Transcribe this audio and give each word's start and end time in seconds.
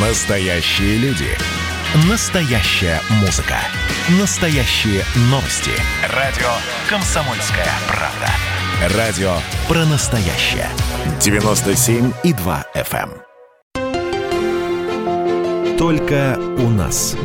Настоящие 0.00 0.96
люди. 0.98 1.26
Настоящая 2.08 3.00
музыка. 3.20 3.56
Настоящие 4.20 5.02
новости. 5.28 5.72
Радио 6.14 6.46
«Комсомольская 6.88 7.66
правда». 7.88 8.28
Радио 8.96 9.32
про 9.66 9.84
настоящее. 9.86 10.68
97,2 11.18 12.64
FM. 12.76 13.10
эм. 13.74 15.76
Только 15.76 16.38
у 16.58 16.68
нас. 16.68 17.16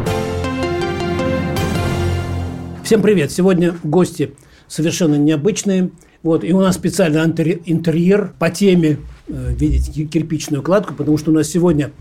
Всем 2.84 3.04
привет! 3.04 3.32
Сегодня 3.32 3.76
гости 3.84 4.34
совершенно 4.68 5.14
необычные. 5.14 5.92
Вот, 6.24 6.44
и 6.44 6.52
у 6.54 6.62
нас 6.62 6.74
специальный 6.74 7.22
интерьер 7.22 8.34
по 8.40 8.50
теме 8.50 8.98
э, 9.28 9.54
видите 9.60 9.92
ки- 9.92 10.08
кирпичную 10.08 10.64
кладку, 10.64 10.96
потому 10.96 11.20
что 11.20 11.30
у 11.30 11.36
нас 11.36 11.48
сегодня 11.48 11.92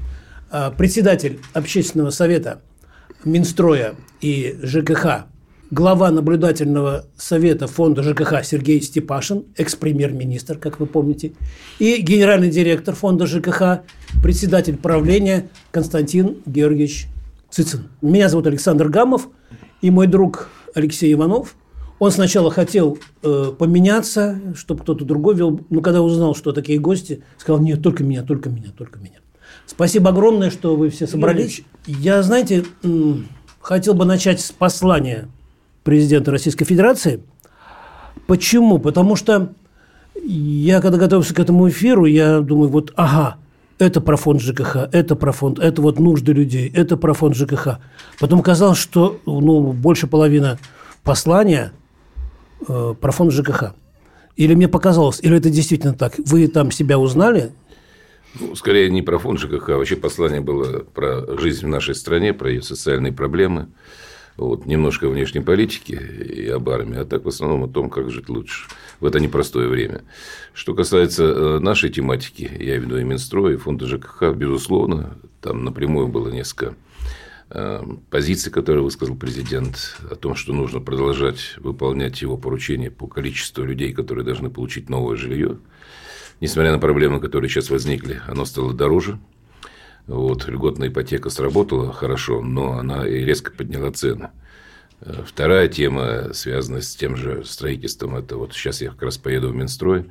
председатель 0.76 1.40
общественного 1.54 2.10
совета 2.10 2.60
Минстроя 3.24 3.94
и 4.20 4.58
ЖКХ, 4.62 5.26
глава 5.70 6.10
наблюдательного 6.10 7.06
совета 7.16 7.66
фонда 7.66 8.02
ЖКХ 8.02 8.44
Сергей 8.44 8.82
Степашин, 8.82 9.44
экс-премьер-министр, 9.56 10.58
как 10.58 10.80
вы 10.80 10.86
помните, 10.86 11.32
и 11.78 12.02
генеральный 12.02 12.50
директор 12.50 12.94
фонда 12.94 13.26
ЖКХ, 13.26 13.80
председатель 14.22 14.76
правления 14.76 15.48
Константин 15.70 16.42
Георгиевич 16.44 17.06
Цицин. 17.50 17.88
Меня 18.02 18.28
зовут 18.28 18.46
Александр 18.46 18.88
Гамов, 18.88 19.28
и 19.80 19.90
мой 19.90 20.06
друг 20.06 20.48
Алексей 20.74 21.12
Иванов. 21.12 21.56
Он 21.98 22.10
сначала 22.10 22.50
хотел 22.50 22.98
э, 23.22 23.52
поменяться, 23.58 24.40
чтобы 24.54 24.82
кто-то 24.82 25.04
другой 25.04 25.36
вел, 25.36 25.60
но 25.70 25.80
когда 25.80 26.02
узнал, 26.02 26.34
что 26.34 26.52
такие 26.52 26.78
гости, 26.78 27.22
сказал, 27.38 27.60
нет, 27.62 27.82
только 27.82 28.04
меня, 28.04 28.22
только 28.22 28.50
меня, 28.50 28.72
только 28.76 28.98
меня. 28.98 29.21
Спасибо 29.66 30.10
огромное, 30.10 30.50
что 30.50 30.76
вы 30.76 30.90
все 30.90 31.06
собрались. 31.06 31.62
Я, 31.86 32.22
знаете, 32.22 32.64
хотел 33.60 33.94
бы 33.94 34.04
начать 34.04 34.40
с 34.40 34.52
послания 34.52 35.28
президента 35.84 36.30
Российской 36.30 36.64
Федерации. 36.64 37.22
Почему? 38.26 38.78
Потому 38.78 39.16
что 39.16 39.52
я, 40.22 40.80
когда 40.80 40.98
готовился 40.98 41.34
к 41.34 41.40
этому 41.40 41.68
эфиру, 41.68 42.04
я 42.04 42.40
думаю, 42.40 42.68
вот, 42.68 42.92
ага, 42.96 43.36
это 43.78 44.00
про 44.00 44.16
фонд 44.16 44.40
ЖКХ, 44.40 44.88
это 44.92 45.16
про 45.16 45.32
фонд, 45.32 45.58
это 45.58 45.82
вот 45.82 45.98
нужды 45.98 46.32
людей, 46.32 46.70
это 46.72 46.96
про 46.96 47.14
фонд 47.14 47.34
ЖКХ. 47.34 47.78
Потом 48.20 48.42
казалось, 48.42 48.78
что 48.78 49.20
ну, 49.26 49.72
больше 49.72 50.06
половины 50.06 50.58
послания 51.02 51.72
э, 52.68 52.94
про 53.00 53.12
фонд 53.12 53.32
ЖКХ. 53.32 53.74
Или 54.36 54.54
мне 54.54 54.68
показалось, 54.68 55.18
или 55.20 55.36
это 55.36 55.50
действительно 55.50 55.94
так? 55.94 56.14
Вы 56.18 56.46
там 56.48 56.70
себя 56.70 56.98
узнали? 56.98 57.52
Ну, 58.40 58.54
скорее 58.54 58.88
не 58.90 59.02
про 59.02 59.18
фонд 59.18 59.40
ЖКХ, 59.40 59.70
а 59.70 59.76
вообще 59.78 59.96
послание 59.96 60.40
было 60.40 60.80
про 60.80 61.38
жизнь 61.38 61.66
в 61.66 61.68
нашей 61.68 61.94
стране, 61.94 62.32
про 62.32 62.50
ее 62.50 62.62
социальные 62.62 63.12
проблемы, 63.12 63.68
вот, 64.36 64.64
немножко 64.64 65.08
внешней 65.08 65.40
политики 65.40 65.92
и 65.92 66.48
об 66.48 66.68
армии, 66.70 66.98
а 66.98 67.04
так 67.04 67.24
в 67.24 67.28
основном 67.28 67.64
о 67.64 67.68
том, 67.68 67.90
как 67.90 68.10
жить 68.10 68.30
лучше 68.30 68.68
в 69.00 69.06
это 69.06 69.20
непростое 69.20 69.68
время. 69.68 70.02
Что 70.54 70.74
касается 70.74 71.24
э, 71.24 71.58
нашей 71.58 71.90
тематики, 71.90 72.42
я 72.42 72.76
имею 72.76 72.80
в 72.80 72.84
виду 72.84 72.98
и 72.98 73.04
Минстрой, 73.04 73.54
и 73.54 73.56
фонда 73.56 73.86
ЖКХ, 73.86 74.32
безусловно, 74.34 75.18
там 75.42 75.64
напрямую 75.64 76.08
было 76.08 76.30
несколько 76.30 76.74
э, 77.50 77.82
позиций, 78.08 78.50
которые 78.50 78.82
высказал 78.82 79.16
президент, 79.16 79.96
о 80.10 80.14
том, 80.14 80.34
что 80.34 80.54
нужно 80.54 80.80
продолжать 80.80 81.56
выполнять 81.58 82.22
его 82.22 82.38
поручения 82.38 82.90
по 82.90 83.06
количеству 83.06 83.64
людей, 83.64 83.92
которые 83.92 84.24
должны 84.24 84.48
получить 84.48 84.88
новое 84.88 85.16
жилье. 85.16 85.58
Несмотря 86.42 86.72
на 86.72 86.80
проблемы, 86.80 87.20
которые 87.20 87.48
сейчас 87.48 87.70
возникли, 87.70 88.20
оно 88.26 88.44
стало 88.44 88.74
дороже. 88.74 89.20
Вот, 90.08 90.48
льготная 90.48 90.88
ипотека 90.88 91.30
сработала 91.30 91.92
хорошо, 91.92 92.42
но 92.42 92.72
она 92.72 93.06
и 93.06 93.24
резко 93.24 93.52
подняла 93.52 93.92
цены. 93.92 94.30
Э, 95.02 95.22
Вторая 95.24 95.68
тема, 95.68 96.32
связанная 96.32 96.80
с 96.80 96.96
тем 96.96 97.16
же 97.16 97.44
строительством, 97.44 98.16
это 98.16 98.36
вот 98.36 98.54
сейчас 98.54 98.82
я 98.82 98.90
как 98.90 99.02
раз 99.02 99.18
поеду 99.18 99.50
в 99.50 99.54
Минстрой. 99.54 100.06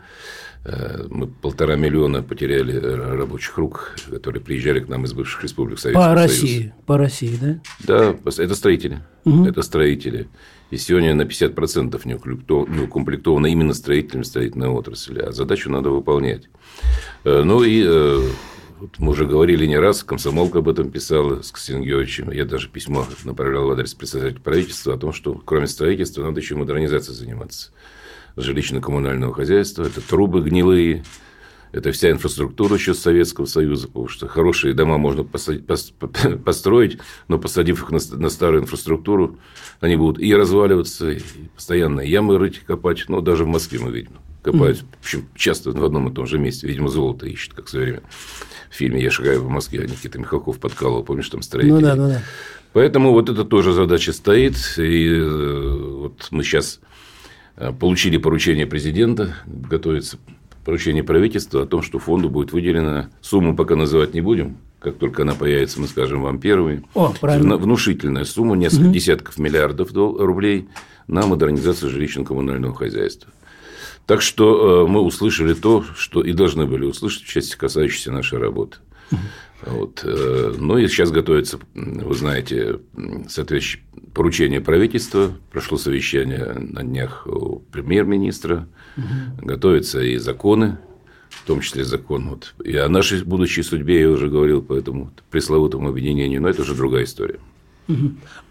Э, 0.64 1.04
Мы 1.10 1.28
полтора 1.28 1.76
миллиона 1.76 2.24
потеряли 2.24 2.78
рабочих 2.80 3.58
рук, 3.58 3.98
которые 4.10 4.42
приезжали 4.42 4.80
к 4.80 4.88
нам 4.88 5.04
из 5.04 5.12
бывших 5.12 5.44
республик 5.44 5.80
Советского 5.80 6.14
По 6.14 6.16
Союза. 6.16 6.24
России. 6.42 6.74
По 6.86 6.98
России, 6.98 7.38
да? 7.42 7.60
Да, 7.84 8.16
это 8.42 8.56
строители. 8.56 9.02
Это 9.26 9.62
строители. 9.64 10.30
И 10.72 10.78
сегодня 10.78 11.14
на 11.14 11.24
50% 11.24 12.02
не 12.06 12.14
укомплектов- 12.16 12.70
не 12.70 12.80
укомплектована 12.86 13.48
именно 13.48 13.74
строителями 13.74 14.24
строительная 14.24 14.70
отрасль. 14.70 15.20
А 15.20 15.32
задачу 15.32 15.70
надо 15.70 15.90
выполнять. 15.90 16.50
Э, 17.26 17.44
Ну 17.44 17.64
и 17.64 17.84
э, 17.86 18.22
мы 18.98 19.12
уже 19.12 19.26
говорили 19.26 19.66
не 19.66 19.78
раз, 19.78 20.04
комсомолка 20.04 20.60
об 20.60 20.70
этом 20.70 20.90
писала 20.90 21.42
с 21.42 21.52
Ксением 21.52 21.84
Георгиевичем. 21.84 22.32
Я 22.32 22.46
даже 22.46 22.70
письмо 22.70 23.06
направлял 23.26 23.68
в 23.68 23.72
адрес 23.72 23.94
председателя 23.94 24.40
правительства 24.40 24.94
о 24.94 24.98
том, 24.98 25.12
что 25.14 25.34
кроме 25.34 25.68
строительства 25.68 26.24
надо 26.24 26.40
еще 26.40 26.56
и 26.56 26.58
модернизацией 26.58 27.18
заниматься. 27.18 27.72
Жилищно-коммунального 28.38 29.34
хозяйства, 29.34 29.84
это 29.84 30.00
трубы 30.02 30.42
гнилые, 30.42 31.04
это 31.72 31.92
вся 31.92 32.12
инфраструктура 32.12 32.76
еще 32.76 32.94
Советского 32.94 33.46
Союза, 33.46 33.88
потому 33.88 34.08
что 34.08 34.28
хорошие 34.28 34.74
дома 34.74 34.98
можно 34.98 35.24
посадить- 35.24 35.66
пос- 35.66 36.38
построить, 36.44 36.98
но 37.28 37.38
посадив 37.40 37.82
их 37.84 37.92
на, 37.92 38.00
ст- 38.00 38.18
на 38.18 38.30
старую 38.30 38.64
инфраструктуру, 38.64 39.38
они 39.80 39.96
будут 39.96 40.22
и 40.22 40.34
разваливаться, 40.36 41.12
и 41.12 41.20
постоянно 41.56 42.02
ямы 42.02 42.38
рыть, 42.38 42.60
копать. 42.60 43.06
Ну, 43.08 43.22
даже 43.22 43.46
в 43.46 43.48
Москве 43.48 43.80
мы 43.80 43.92
видим. 43.92 44.12
Копают, 44.44 44.80
в 44.80 45.04
общем, 45.04 45.28
часто 45.36 45.72
в 45.72 45.84
одном 45.86 46.10
и 46.10 46.14
том 46.14 46.26
же 46.26 46.40
месте. 46.40 46.66
Видимо, 46.68 46.90
золото 46.90 47.28
ищут, 47.28 47.54
как 47.54 47.68
в 47.68 47.70
свое 47.70 47.86
время. 47.86 48.04
В 48.72 48.76
фильме 48.76 49.02
«Я 49.04 49.12
шагаю 49.12 49.44
по 49.44 49.50
Москве» 49.50 49.82
Никита 49.88 50.18
Михалков 50.18 50.60
подкалывал, 50.60 51.04
помнишь, 51.04 51.30
там 51.30 51.44
строители. 51.44 51.72
Ну 51.74 51.80
да, 51.82 51.96
ну 51.96 52.08
да. 52.08 52.24
Поэтому 52.74 53.12
вот 53.12 53.30
это 53.30 53.44
тоже 53.46 53.72
задача 53.74 54.14
стоит. 54.14 54.56
И 54.78 55.08
э, 55.10 55.70
вот 56.00 56.28
мы 56.32 56.44
сейчас 56.44 56.80
э, 57.58 57.72
получили 57.72 58.18
поручение 58.18 58.66
президента, 58.66 59.36
готовится 59.46 60.18
поручение 60.66 61.04
правительства 61.04 61.64
о 61.64 61.66
том, 61.66 61.82
что 61.82 62.00
фонду 62.00 62.30
будет 62.30 62.52
выделена 62.54 63.10
сумму, 63.22 63.56
пока 63.56 63.76
называть 63.76 64.14
не 64.14 64.22
будем. 64.22 64.58
Как 64.80 64.98
только 64.98 65.22
она 65.22 65.36
появится, 65.36 65.80
мы 65.80 65.88
скажем 65.88 66.22
вам 66.24 66.40
первые. 66.40 66.84
О, 66.96 67.14
правильно. 67.20 67.56
Вну- 67.58 67.64
Внушительная 67.66 68.26
сумма, 68.26 68.56
несколько 68.56 68.88
десятков 68.90 69.38
миллиардов 69.38 69.92
дол- 69.92 70.18
рублей 70.18 70.68
на 71.08 71.26
модернизацию 71.28 71.92
жилищно-коммунального 71.92 72.74
хозяйства. 72.74 73.32
Так 74.08 74.22
что 74.24 74.86
э, 74.86 74.88
мы 74.90 75.02
услышали 75.02 75.54
то, 75.54 75.84
что 75.96 76.24
и 76.24 76.34
должны 76.34 76.66
были 76.66 76.86
услышать 76.86 77.24
в 77.24 77.28
части, 77.28 77.56
касающейся 77.56 78.12
нашей 78.12 78.40
работы. 78.40 78.78
Вот. 79.64 80.04
Ну 80.04 80.78
и 80.80 80.88
сейчас 80.88 81.12
готовится, 81.12 81.60
вы 81.76 82.16
знаете, 82.16 82.80
соответствующее 83.30 83.84
поручение 84.16 84.60
правительства. 84.62 85.32
Прошло 85.52 85.78
совещание 85.78 86.54
на 86.58 86.82
днях 86.84 87.28
у 87.28 87.60
премьер-министра. 87.72 88.68
Готовятся 89.42 90.02
и 90.02 90.18
законы, 90.18 90.78
в 91.30 91.46
том 91.46 91.62
числе 91.62 91.84
закон. 91.84 92.30
Вот. 92.30 92.54
И 92.64 92.76
о 92.76 92.88
нашей 92.90 93.24
будущей 93.24 93.64
судьбе 93.64 94.02
я 94.02 94.10
уже 94.10 94.30
говорил 94.30 94.62
по 94.62 94.74
этому 94.74 95.12
пресловутому 95.30 95.90
объединению, 95.90 96.42
но 96.42 96.50
это 96.50 96.62
уже 96.62 96.76
другая 96.76 97.06
история. 97.06 97.40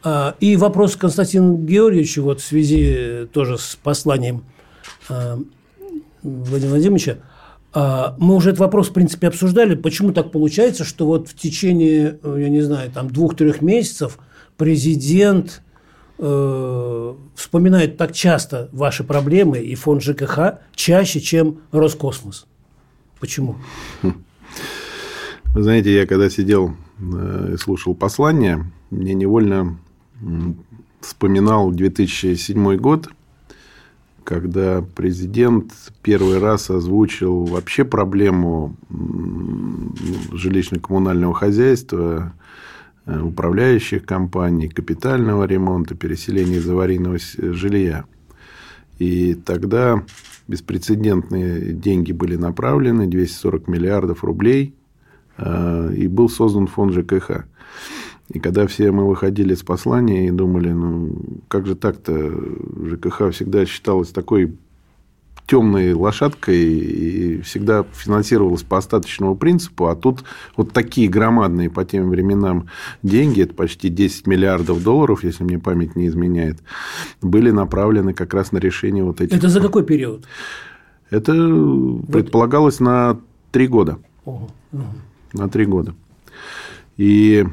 А, 0.02 0.34
И 0.40 0.56
вопрос 0.56 0.96
Константину 0.96 1.56
Георгиевичу 1.56 2.22
вот 2.22 2.40
в 2.40 2.44
связи 2.44 3.26
тоже 3.32 3.58
с 3.58 3.78
посланием 3.82 4.44
а, 5.08 5.38
Владимира 6.22 6.70
Владимировича. 6.70 7.18
А, 7.72 8.16
Мы 8.18 8.34
уже 8.34 8.50
этот 8.50 8.60
вопрос, 8.60 8.88
в 8.88 8.92
принципе, 8.92 9.28
обсуждали. 9.28 9.74
Почему 9.74 10.12
так 10.12 10.32
получается, 10.32 10.84
что 10.84 11.06
вот 11.06 11.28
в 11.28 11.34
течение, 11.34 12.18
э, 12.22 12.38
я 12.40 12.48
не 12.48 12.62
знаю, 12.62 12.90
там 12.90 13.08
двух-трех 13.08 13.62
месяцев 13.62 14.18
президент 14.56 15.62
э, 16.20 17.14
вспоминает 17.34 17.96
так 17.96 18.12
часто 18.12 18.68
ваши 18.72 19.02
проблемы 19.04 19.58
и 19.58 19.74
фонд 19.74 20.02
ЖКХ 20.02 20.60
чаще, 20.74 21.20
чем 21.20 21.60
Роскосмос? 21.72 22.46
Почему? 23.18 23.56
Вы 24.02 25.62
знаете, 25.62 25.92
я 25.92 26.06
когда 26.06 26.30
сидел 26.30 26.76
э, 26.98 27.52
и 27.54 27.56
слушал 27.56 27.94
послание, 27.94 28.70
мне 28.90 29.14
невольно 29.14 29.78
вспоминал 31.00 31.70
2007 31.72 32.76
год, 32.76 33.08
когда 34.24 34.84
президент 34.94 35.72
первый 36.02 36.38
раз 36.38 36.70
озвучил 36.70 37.46
вообще 37.46 37.84
проблему 37.84 38.76
м, 38.90 39.94
жилищно-коммунального 40.32 41.34
хозяйства, 41.34 42.32
управляющих 43.18 44.04
компаний, 44.04 44.68
капитального 44.68 45.44
ремонта, 45.44 45.94
переселения 45.94 46.58
из 46.58 46.68
аварийного 46.68 47.18
жилья. 47.38 48.04
И 48.98 49.34
тогда 49.34 50.04
беспрецедентные 50.46 51.72
деньги 51.72 52.12
были 52.12 52.36
направлены, 52.36 53.06
240 53.06 53.68
миллиардов 53.68 54.24
рублей, 54.24 54.74
э, 55.38 55.94
и 55.94 56.06
был 56.06 56.28
создан 56.28 56.66
фонд 56.66 56.92
ЖКХ. 56.92 57.46
И 58.28 58.38
когда 58.38 58.66
все 58.66 58.92
мы 58.92 59.08
выходили 59.08 59.54
с 59.54 59.62
послания 59.62 60.28
и 60.28 60.30
думали, 60.30 60.70
ну, 60.70 61.16
как 61.48 61.66
же 61.66 61.74
так-то, 61.74 62.30
ЖКХ 62.84 63.30
всегда 63.32 63.64
считалось 63.64 64.10
такой 64.10 64.56
темной 65.50 65.94
лошадкой 65.94 66.62
и 66.62 67.40
всегда 67.40 67.84
финансировалась 67.92 68.62
по 68.62 68.78
остаточному 68.78 69.34
принципу, 69.34 69.88
а 69.88 69.96
тут 69.96 70.22
вот 70.56 70.72
такие 70.72 71.08
громадные 71.08 71.68
по 71.68 71.84
тем 71.84 72.08
временам 72.08 72.68
деньги, 73.02 73.42
это 73.42 73.54
почти 73.54 73.88
10 73.88 74.28
миллиардов 74.28 74.80
долларов, 74.84 75.24
если 75.24 75.42
мне 75.42 75.58
память 75.58 75.96
не 75.96 76.06
изменяет, 76.06 76.58
были 77.20 77.50
направлены 77.50 78.14
как 78.14 78.32
раз 78.32 78.52
на 78.52 78.58
решение 78.58 79.02
вот 79.02 79.20
этих... 79.20 79.36
Это 79.36 79.48
за 79.48 79.60
какой 79.60 79.84
период? 79.84 80.24
Это 81.10 81.32
предполагалось 81.32 82.78
на 82.78 83.18
три 83.50 83.66
года. 83.66 83.98
Ого. 84.24 84.48
На 85.32 85.48
три 85.48 85.66
года. 85.66 85.96
И 86.96 87.44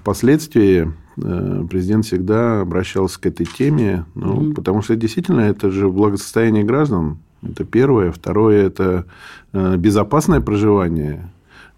впоследствии 0.00 0.82
э, 0.82 1.03
президент 1.16 2.04
всегда 2.04 2.60
обращался 2.60 3.20
к 3.20 3.26
этой 3.26 3.46
теме, 3.46 4.04
ну, 4.14 4.50
mm 4.50 4.54
потому 4.54 4.82
что 4.82 4.96
действительно 4.96 5.40
это 5.40 5.70
же 5.70 5.88
благосостояние 5.88 6.64
граждан. 6.64 7.18
Это 7.42 7.64
первое. 7.64 8.10
Второе– 8.10 8.66
это 8.66 9.04
э, 9.52 9.76
безопасное 9.76 10.40
проживание 10.40 11.28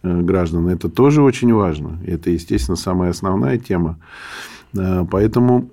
э, 0.02 0.20
граждан. 0.22 0.68
Это 0.68 0.88
тоже 0.88 1.22
очень 1.22 1.52
важно. 1.52 1.98
Это, 2.06 2.30
естественно, 2.30 2.76
самая 2.76 3.10
основная 3.10 3.58
тема. 3.58 3.98
Поэтому 4.72 5.70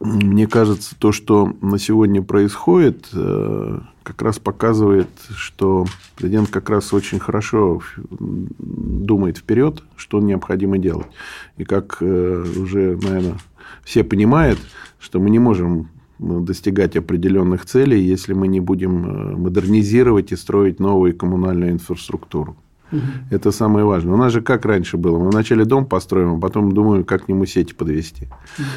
мне 0.00 0.46
кажется, 0.46 0.94
то, 0.98 1.12
что 1.12 1.52
на 1.60 1.78
сегодня 1.78 2.22
происходит, 2.22 3.08
э, 3.12 3.78
как 4.04 4.22
раз 4.22 4.38
показывает, 4.38 5.08
что 5.34 5.86
президент 6.14 6.50
как 6.50 6.70
раз 6.70 6.92
очень 6.92 7.18
хорошо 7.18 7.80
думает 8.10 9.38
вперед, 9.38 9.82
что 9.96 10.20
необходимо 10.20 10.78
делать. 10.78 11.08
И 11.56 11.64
как 11.64 11.96
э, 12.00 12.44
уже, 12.56 12.98
наверное, 13.02 13.38
все 13.82 14.04
понимают, 14.04 14.60
что 15.00 15.18
мы 15.18 15.30
не 15.30 15.38
можем 15.38 15.88
достигать 16.18 16.96
определенных 16.96 17.64
целей, 17.64 18.00
если 18.00 18.34
мы 18.34 18.46
не 18.46 18.60
будем 18.60 19.06
э, 19.06 19.36
модернизировать 19.36 20.32
и 20.32 20.36
строить 20.36 20.78
новую 20.80 21.16
коммунальную 21.16 21.72
инфраструктуру. 21.72 22.56
Угу. 22.92 23.00
Это 23.30 23.50
самое 23.52 23.86
важное. 23.86 24.14
У 24.14 24.18
нас 24.18 24.32
же 24.32 24.42
как 24.42 24.66
раньше 24.66 24.98
было. 24.98 25.18
Мы 25.18 25.30
вначале 25.30 25.64
дом 25.64 25.86
построим, 25.86 26.34
а 26.34 26.40
потом 26.40 26.72
думаем, 26.72 27.04
как 27.04 27.24
к 27.24 27.28
нему 27.28 27.46
сети 27.46 27.72
подвести. 27.72 28.28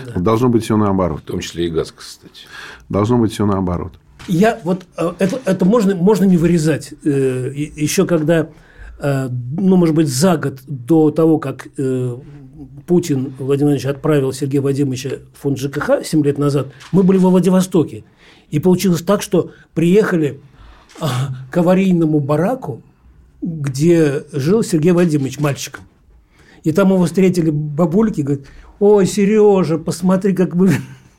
Да. 0.05 0.21
Должно 0.21 0.47
быть 0.47 0.63
все 0.63 0.77
наоборот. 0.77 1.19
В 1.19 1.23
том 1.23 1.41
числе 1.41 1.67
и 1.67 1.69
газ, 1.69 1.91
кстати. 1.91 2.47
Должно 2.87 3.17
быть 3.17 3.33
все 3.33 3.45
наоборот. 3.45 3.99
Я 4.27 4.59
вот 4.63 4.85
э, 4.97 5.13
это, 5.19 5.39
это 5.45 5.65
можно, 5.65 5.95
можно 5.95 6.25
не 6.25 6.37
вырезать. 6.37 6.93
Э, 7.03 7.51
Еще 7.53 8.05
когда, 8.05 8.49
э, 8.99 9.29
ну, 9.29 9.77
может 9.77 9.95
быть, 9.95 10.07
за 10.07 10.37
год 10.37 10.59
до 10.67 11.11
того, 11.11 11.39
как 11.39 11.67
Путин 12.87 13.33
Владимир 13.37 13.37
Владимирович 13.39 13.85
отправил 13.85 14.33
Сергея 14.33 14.61
Вадимовича 14.61 15.19
в 15.33 15.41
фонд 15.41 15.57
ЖКХ 15.57 16.03
7 16.03 16.23
лет 16.23 16.37
назад, 16.37 16.67
мы 16.91 17.03
были 17.03 17.17
во 17.17 17.29
Владивостоке. 17.29 18.03
И 18.49 18.59
получилось 18.59 19.01
так, 19.01 19.21
что 19.21 19.51
приехали 19.73 20.39
а, 20.99 21.35
к 21.51 21.57
аварийному 21.57 22.19
бараку, 22.19 22.81
где 23.41 24.23
жил 24.31 24.63
Сергей 24.63 24.93
Вадимович 24.93 25.39
мальчиком. 25.39 25.83
И 26.63 26.71
там 26.71 26.89
его 26.89 27.05
встретили 27.05 27.49
бабульки, 27.49 28.21
говорят, 28.21 28.45
ой, 28.79 29.05
Сережа, 29.05 29.77
посмотри, 29.77 30.33
как 30.33 30.55
вы, 30.55 30.71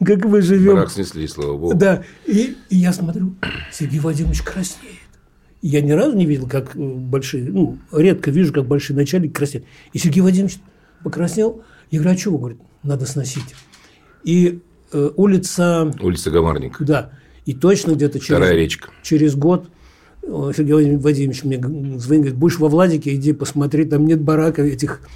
как 0.04 0.24
вы 0.24 0.42
живем. 0.42 0.74
Брак 0.74 0.90
снесли, 0.90 1.26
слава 1.26 1.56
богу. 1.56 1.74
Да, 1.74 2.04
и, 2.26 2.56
и 2.70 2.76
я 2.76 2.92
смотрю, 2.92 3.34
Сергей 3.72 4.00
Вадимович 4.00 4.42
краснеет. 4.42 4.94
Я 5.60 5.80
ни 5.80 5.90
разу 5.90 6.16
не 6.16 6.24
видел, 6.24 6.48
как 6.48 6.76
большие, 6.76 7.50
ну, 7.50 7.78
редко 7.92 8.30
вижу, 8.30 8.52
как 8.52 8.66
большие 8.66 8.96
начальники 8.96 9.32
краснеют. 9.32 9.66
И 9.92 9.98
Сергей 9.98 10.20
Вадимович 10.20 10.58
покраснел. 11.02 11.62
Я 11.90 12.00
говорю, 12.00 12.14
а 12.14 12.18
чего? 12.18 12.38
Говорит, 12.38 12.58
надо 12.82 13.06
сносить. 13.06 13.54
И 14.22 14.60
э, 14.92 15.10
улица... 15.16 15.92
Улица 16.00 16.30
Гамарник. 16.30 16.76
Да. 16.80 17.10
И 17.44 17.54
точно 17.54 17.92
где-то 17.92 18.20
через, 18.20 18.78
через 19.02 19.34
год 19.34 19.68
Сергей 20.22 20.96
Вадимович 20.96 21.44
мне 21.44 21.58
звонит, 21.98 22.22
говорит, 22.22 22.36
будешь 22.36 22.58
во 22.58 22.68
Владике, 22.68 23.14
иди 23.14 23.32
посмотри, 23.32 23.84
там 23.84 24.06
нет 24.06 24.20
барака, 24.20 24.62
этих 24.62 25.00
э, 25.00 25.06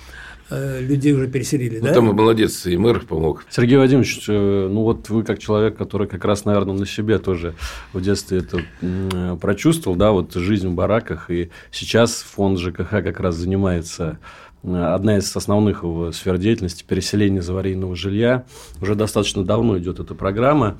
людей 0.50 1.12
уже 1.12 1.28
переселили. 1.28 1.78
Ну, 1.78 1.86
да? 1.86 1.94
там 1.94 2.10
и 2.10 2.12
молодец, 2.12 2.66
и 2.66 2.76
мэр 2.76 3.00
помог. 3.00 3.44
Сергей 3.50 3.78
Вадимович, 3.78 4.24
э, 4.28 4.68
ну 4.70 4.82
вот 4.82 5.08
вы 5.08 5.24
как 5.24 5.38
человек, 5.38 5.76
который 5.76 6.06
как 6.06 6.24
раз, 6.24 6.44
наверное, 6.44 6.74
на 6.74 6.86
себе 6.86 7.18
тоже 7.18 7.54
в 7.92 8.00
детстве 8.00 8.38
это 8.38 9.36
прочувствовал, 9.40 9.96
да, 9.96 10.12
вот 10.12 10.34
жизнь 10.34 10.68
в 10.68 10.74
бараках, 10.74 11.30
и 11.30 11.50
сейчас 11.70 12.22
фонд 12.22 12.58
ЖКХ 12.58 12.90
как 12.90 13.20
раз 13.20 13.36
занимается 13.36 14.18
э, 14.62 14.74
одна 14.74 15.18
из 15.18 15.34
основных 15.34 15.82
его 15.82 16.12
сфер 16.12 16.38
деятельности– 16.38 16.84
переселение 16.88 17.40
из 17.40 17.48
аварийного 17.48 17.96
жилья. 17.96 18.44
Уже 18.80 18.94
достаточно 18.94 19.44
давно 19.44 19.78
идет 19.78 20.00
эта 20.00 20.14
программа. 20.14 20.76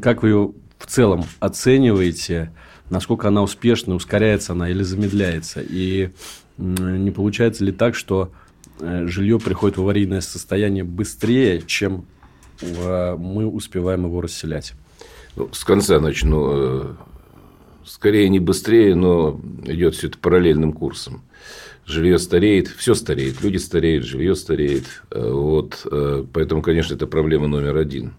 Как 0.00 0.22
вы 0.22 0.28
ее 0.28 0.52
в 0.78 0.86
целом 0.86 1.24
оцениваете? 1.40 2.50
насколько 2.90 3.28
она 3.28 3.42
успешна, 3.42 3.94
ускоряется 3.94 4.52
она 4.52 4.68
или 4.68 4.82
замедляется. 4.82 5.62
И 5.62 6.10
не 6.58 7.10
получается 7.10 7.64
ли 7.64 7.72
так, 7.72 7.94
что 7.94 8.30
э, 8.32 8.49
жилье 8.80 9.38
приходит 9.38 9.76
в 9.76 9.82
аварийное 9.82 10.20
состояние 10.20 10.84
быстрее, 10.84 11.62
чем 11.66 12.06
мы 12.62 13.46
успеваем 13.46 14.04
его 14.04 14.20
расселять? 14.20 14.74
Ну, 15.36 15.48
с 15.52 15.64
конца 15.64 16.00
начну. 16.00 16.50
Э, 16.52 16.94
скорее 17.84 18.28
не 18.28 18.40
быстрее, 18.40 18.94
но 18.94 19.40
идет 19.64 19.94
все 19.94 20.08
это 20.08 20.18
параллельным 20.18 20.72
курсом. 20.72 21.22
Жилье 21.86 22.18
стареет, 22.18 22.68
все 22.68 22.94
стареет, 22.94 23.42
люди 23.42 23.56
стареют, 23.56 24.04
жилье 24.04 24.34
стареет. 24.34 24.84
Э, 25.10 25.30
вот, 25.30 25.86
поэтому, 26.32 26.62
конечно, 26.62 26.94
это 26.94 27.06
проблема 27.06 27.46
номер 27.46 27.76
один. 27.76 28.14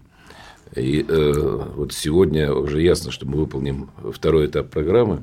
И 0.74 1.04
э, 1.06 1.32
вот 1.76 1.92
сегодня 1.92 2.52
уже 2.52 2.80
ясно, 2.80 3.10
что 3.10 3.26
мы 3.26 3.36
выполним 3.36 3.90
второй 4.12 4.46
этап 4.46 4.70
программы, 4.70 5.22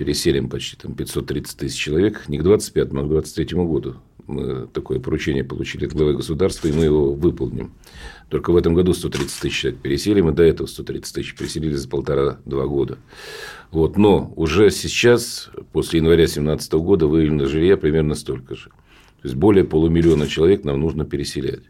переселим 0.00 0.48
почти 0.48 0.78
там 0.78 0.94
530 0.94 1.58
тысяч 1.58 1.78
человек, 1.78 2.26
не 2.26 2.38
к 2.38 2.42
25, 2.42 2.88
а 2.88 3.02
к 3.02 3.08
23 3.08 3.58
году. 3.58 3.96
Мы 4.26 4.66
такое 4.72 4.98
поручение 4.98 5.44
получили 5.44 5.84
от 5.84 5.92
главы 5.92 6.14
государства, 6.14 6.68
и 6.68 6.72
мы 6.72 6.84
его 6.84 7.12
выполним. 7.12 7.72
Только 8.30 8.50
в 8.50 8.56
этом 8.56 8.72
году 8.72 8.94
130 8.94 9.40
тысяч 9.40 9.60
человек 9.60 9.80
переселим, 9.82 10.30
и 10.30 10.32
до 10.32 10.42
этого 10.42 10.66
130 10.66 11.14
тысяч 11.14 11.34
переселили 11.34 11.74
за 11.74 11.86
полтора-два 11.86 12.64
года. 12.64 12.96
Вот. 13.70 13.98
Но 13.98 14.32
уже 14.36 14.70
сейчас, 14.70 15.50
после 15.72 15.98
января 15.98 16.24
2017 16.24 16.72
года, 16.72 17.06
выявлено 17.06 17.44
жилья 17.44 17.76
примерно 17.76 18.14
столько 18.14 18.54
же. 18.54 18.70
То 19.20 19.28
есть, 19.28 19.34
более 19.34 19.64
полумиллиона 19.64 20.26
человек 20.28 20.64
нам 20.64 20.80
нужно 20.80 21.04
переселять. 21.04 21.64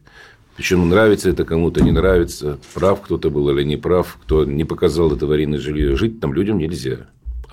Причем 0.56 0.88
нравится 0.88 1.30
это 1.30 1.44
кому-то, 1.44 1.82
не 1.82 1.90
нравится, 1.90 2.60
прав 2.74 3.00
кто-то 3.00 3.28
был 3.28 3.50
или 3.50 3.64
не 3.64 3.76
прав, 3.76 4.20
кто 4.22 4.44
не 4.44 4.64
показал 4.64 5.10
это 5.10 5.24
аварийное 5.24 5.58
жилье. 5.58 5.96
Жить 5.96 6.20
там 6.20 6.32
людям 6.32 6.58
нельзя. 6.58 7.08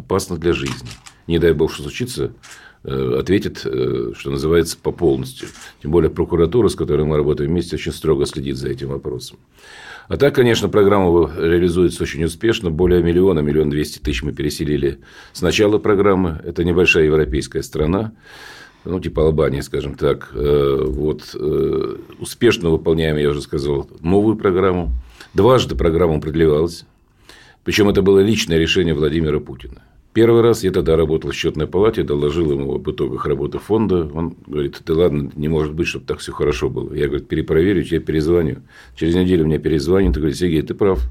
Опасно 0.07 0.37
для 0.37 0.53
жизни. 0.53 0.87
Не 1.27 1.37
дай 1.37 1.51
бог, 1.51 1.73
что 1.73 1.83
случится, 1.83 2.31
э, 2.85 3.15
ответит, 3.19 3.63
э, 3.65 4.13
что 4.17 4.31
называется, 4.31 4.77
по 4.81 4.93
полностью. 4.93 5.49
Тем 5.81 5.91
более 5.91 6.09
прокуратура, 6.09 6.69
с 6.69 6.75
которой 6.75 7.05
мы 7.05 7.17
работаем 7.17 7.51
вместе, 7.51 7.75
очень 7.75 7.91
строго 7.91 8.25
следит 8.25 8.55
за 8.55 8.69
этим 8.69 8.87
вопросом. 8.87 9.37
А 10.07 10.15
так, 10.15 10.33
конечно, 10.33 10.69
программа 10.69 11.29
реализуется 11.37 12.03
очень 12.03 12.23
успешно. 12.23 12.71
Более 12.71 13.03
миллиона, 13.03 13.39
миллион 13.39 13.69
двести 13.69 13.99
тысяч 13.99 14.23
мы 14.23 14.31
переселили 14.31 14.99
с 15.33 15.41
начала 15.41 15.77
программы. 15.77 16.39
Это 16.45 16.63
небольшая 16.63 17.03
европейская 17.03 17.61
страна 17.61 18.13
ну, 18.85 19.01
типа 19.01 19.23
Албании, 19.23 19.59
скажем 19.59 19.95
так, 19.95 20.31
э, 20.33 20.85
вот, 20.87 21.35
успешно 22.19 22.69
выполняем, 22.69 23.17
я 23.17 23.29
уже 23.29 23.41
сказал, 23.41 23.89
новую 23.99 24.37
программу. 24.37 24.93
Дважды 25.33 25.75
программа 25.75 26.21
продлевалась. 26.21 26.85
Причем 27.65 27.89
это 27.89 28.01
было 28.01 28.19
личное 28.21 28.57
решение 28.57 28.93
Владимира 28.93 29.41
Путина. 29.41 29.81
Первый 30.17 30.41
раз 30.41 30.63
я 30.63 30.71
тогда 30.71 30.95
работал 30.95 31.29
в 31.29 31.35
счетной 31.35 31.67
палате, 31.67 32.01
доложил 32.01 32.51
ему 32.51 32.73
об 32.73 32.89
итогах 32.89 33.27
работы 33.27 33.59
фонда. 33.59 34.09
Он 34.15 34.35
говорит, 34.47 34.81
ты 34.83 34.91
ладно, 34.91 35.29
не 35.35 35.47
может 35.47 35.75
быть, 35.75 35.85
чтобы 35.85 36.05
так 36.05 36.17
все 36.17 36.31
хорошо 36.31 36.71
было. 36.71 36.91
Я, 36.91 37.05
говорю, 37.05 37.23
перепроверю, 37.23 37.85
я 37.85 37.99
перезвоню. 37.99 38.63
Через 38.95 39.13
неделю 39.13 39.45
мне 39.45 39.59
перезвонит 39.59 40.17
говорит, 40.17 40.35
Сергей, 40.35 40.63
ты 40.63 40.73
прав. 40.73 41.07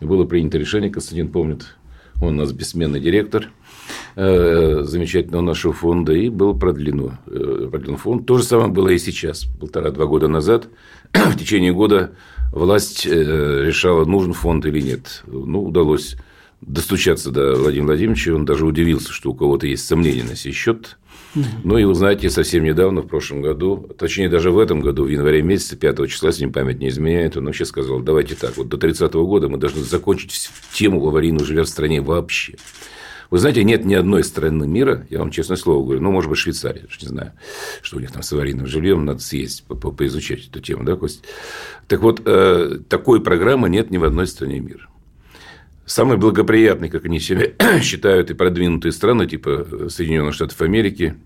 И 0.00 0.06
было 0.06 0.24
принято 0.24 0.56
решение, 0.56 0.88
Константин 0.88 1.28
помнит, 1.28 1.76
он 2.22 2.28
у 2.28 2.36
нас 2.38 2.52
бессменный 2.52 2.98
директор– 2.98 3.50
Э, 4.18 4.82
замечательного 4.82 5.42
нашего 5.42 5.74
фонда, 5.74 6.14
и 6.14 6.30
был 6.30 6.58
продлен, 6.58 7.18
э, 7.26 7.68
продлен 7.70 7.98
фонд. 7.98 8.24
То 8.26 8.38
же 8.38 8.44
самое 8.44 8.70
было 8.70 8.88
и 8.88 8.98
сейчас, 8.98 9.44
полтора-два 9.60 10.06
года 10.06 10.26
назад. 10.26 10.68
В 11.12 11.36
течение 11.36 11.74
года 11.74 12.12
власть 12.50 13.06
э, 13.06 13.10
решала, 13.10 14.06
нужен 14.06 14.32
фонд 14.32 14.64
или 14.64 14.80
нет. 14.80 15.22
Ну, 15.26 15.64
удалось 15.64 16.16
достучаться 16.60 17.30
до 17.30 17.54
Владимира 17.54 17.88
Владимировича. 17.88 18.34
Он 18.34 18.44
даже 18.44 18.66
удивился, 18.66 19.12
что 19.12 19.30
у 19.30 19.34
кого-то 19.34 19.66
есть 19.66 19.86
сомнения 19.86 20.24
на 20.24 20.36
сей 20.36 20.52
счет. 20.52 20.98
Ну, 21.64 21.76
и 21.76 21.84
вы 21.84 21.94
знаете, 21.94 22.30
совсем 22.30 22.64
недавно, 22.64 23.02
в 23.02 23.08
прошлом 23.08 23.42
году, 23.42 23.90
точнее, 23.98 24.30
даже 24.30 24.50
в 24.50 24.58
этом 24.58 24.80
году, 24.80 25.04
в 25.04 25.08
январе 25.08 25.42
месяце, 25.42 25.76
5 25.76 26.08
числа, 26.08 26.28
если 26.28 26.44
мне 26.44 26.52
память 26.52 26.78
не 26.78 26.88
изменяет, 26.88 27.36
он 27.36 27.44
вообще 27.44 27.66
сказал, 27.66 28.00
давайте 28.00 28.34
так, 28.34 28.56
вот 28.56 28.68
до 28.68 28.78
30 28.78 29.14
-го 29.14 29.26
года 29.26 29.48
мы 29.48 29.58
должны 29.58 29.82
закончить 29.82 30.50
тему 30.72 31.06
аварийного 31.06 31.44
жилья 31.44 31.64
в 31.64 31.68
стране 31.68 32.00
вообще. 32.00 32.56
Вы 33.30 33.38
знаете, 33.38 33.64
нет 33.64 33.84
ни 33.84 33.94
одной 33.94 34.22
страны 34.24 34.66
мира, 34.66 35.06
я 35.10 35.18
вам 35.18 35.30
честное 35.30 35.56
слово 35.56 35.84
говорю, 35.84 36.00
ну, 36.00 36.12
может 36.12 36.30
быть, 36.30 36.38
Швейцария, 36.38 36.86
не 37.02 37.08
знаю, 37.08 37.32
что 37.82 37.96
у 37.96 38.00
них 38.00 38.12
там 38.12 38.22
с 38.22 38.32
аварийным 38.32 38.66
жильем, 38.66 39.04
надо 39.04 39.18
съесть, 39.18 39.64
по 39.64 39.90
поизучать 39.90 40.46
эту 40.48 40.60
тему, 40.60 40.84
да, 40.84 40.96
Кость? 40.96 41.24
Так 41.88 42.00
вот, 42.00 42.22
э, 42.24 42.78
такой 42.88 43.20
программы 43.20 43.68
нет 43.68 43.90
ни 43.90 43.98
в 43.98 44.04
одной 44.04 44.26
стране 44.26 44.60
мира. 44.60 44.88
Самый 45.86 46.18
благоприятный, 46.18 46.90
как 46.90 47.06
они 47.06 47.20
себя 47.20 47.52
считают, 47.80 48.30
и 48.30 48.34
продвинутые 48.34 48.92
страны, 48.92 49.26
типа 49.26 49.88
Соединенных 49.88 50.34
Штатов 50.34 50.60
Америки, 50.60 51.16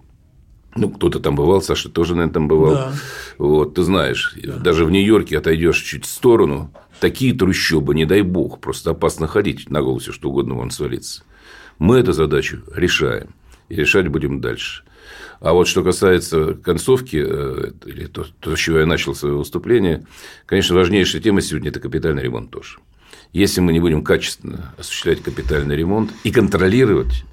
ну, 0.76 0.88
кто-то 0.88 1.18
там 1.18 1.34
бывал, 1.34 1.62
Саша 1.62 1.88
тоже, 1.88 2.14
наверное, 2.14 2.34
там 2.34 2.48
бывал. 2.48 2.74
Да. 2.74 2.92
Вот, 3.38 3.74
ты 3.74 3.82
знаешь, 3.82 4.36
да. 4.40 4.56
даже 4.56 4.84
в 4.84 4.90
Нью-Йорке 4.90 5.38
отойдешь 5.38 5.80
чуть 5.80 6.04
в 6.04 6.08
сторону, 6.08 6.72
такие 7.00 7.34
трущобы, 7.34 7.94
не 7.94 8.04
дай 8.04 8.22
бог, 8.22 8.60
просто 8.60 8.90
опасно 8.90 9.26
ходить, 9.26 9.68
на 9.68 9.82
голову 9.82 9.98
все 9.98 10.12
что 10.12 10.28
угодно 10.28 10.54
вон 10.54 10.70
свалиться. 10.70 11.24
Мы 11.78 11.98
эту 11.98 12.12
задачу 12.12 12.62
решаем. 12.74 13.34
И 13.68 13.74
решать 13.74 14.08
будем 14.08 14.40
дальше. 14.40 14.84
А 15.40 15.54
вот 15.54 15.66
что 15.66 15.82
касается 15.82 16.54
концовки, 16.54 17.24
э, 17.26 17.72
или 17.86 18.06
то, 18.06 18.26
то, 18.40 18.54
с 18.54 18.58
чего 18.58 18.78
я 18.78 18.86
начал 18.86 19.14
свое 19.14 19.36
выступление, 19.36 20.04
конечно, 20.44 20.76
важнейшая 20.76 21.22
тема 21.22 21.40
сегодня– 21.40 21.70
это 21.70 21.80
капитальный 21.80 22.22
ремонт 22.22 22.50
тоже. 22.50 22.78
Если 23.32 23.60
мы 23.60 23.72
не 23.72 23.80
будем 23.80 24.02
качественно 24.02 24.74
осуществлять 24.76 25.22
капитальный 25.22 25.76
ремонт 25.76 26.12
и 26.24 26.32
контролировать 26.32 27.24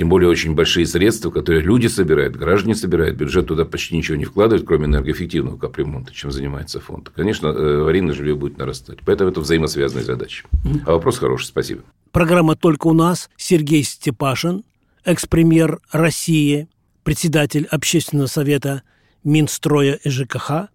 тем 0.00 0.08
более 0.08 0.30
очень 0.30 0.54
большие 0.54 0.86
средства, 0.86 1.30
которые 1.30 1.62
люди 1.62 1.86
собирают, 1.86 2.34
граждане 2.34 2.74
собирают, 2.74 3.16
бюджет 3.16 3.48
туда 3.48 3.66
почти 3.66 3.96
ничего 3.96 4.16
не 4.16 4.24
вкладывает, 4.24 4.66
кроме 4.66 4.86
энергоэффективного 4.86 5.58
капремонта, 5.58 6.14
чем 6.14 6.30
занимается 6.30 6.80
фонд. 6.80 7.10
Конечно, 7.14 7.48
э, 7.48 7.80
аварийное 7.82 8.14
жилье 8.14 8.34
будет 8.34 8.56
нарастать. 8.56 9.00
Поэтому 9.04 9.30
это 9.30 9.40
взаимосвязанные 9.40 10.04
задачи. 10.04 10.44
А 10.86 10.92
вопрос 10.92 11.18
хороший, 11.18 11.44
спасибо. 11.44 11.82
Программа 12.12 12.56
«Только 12.56 12.86
у 12.86 12.94
нас». 12.94 13.28
Сергей 13.36 13.82
Степашин, 13.82 14.64
экс-премьер 15.04 15.80
России, 15.92 16.68
председатель 17.04 17.66
Общественного 17.66 18.26
совета 18.26 18.82
Минстроя 19.22 19.98
и 20.02 20.08
ЖКХ, 20.08 20.70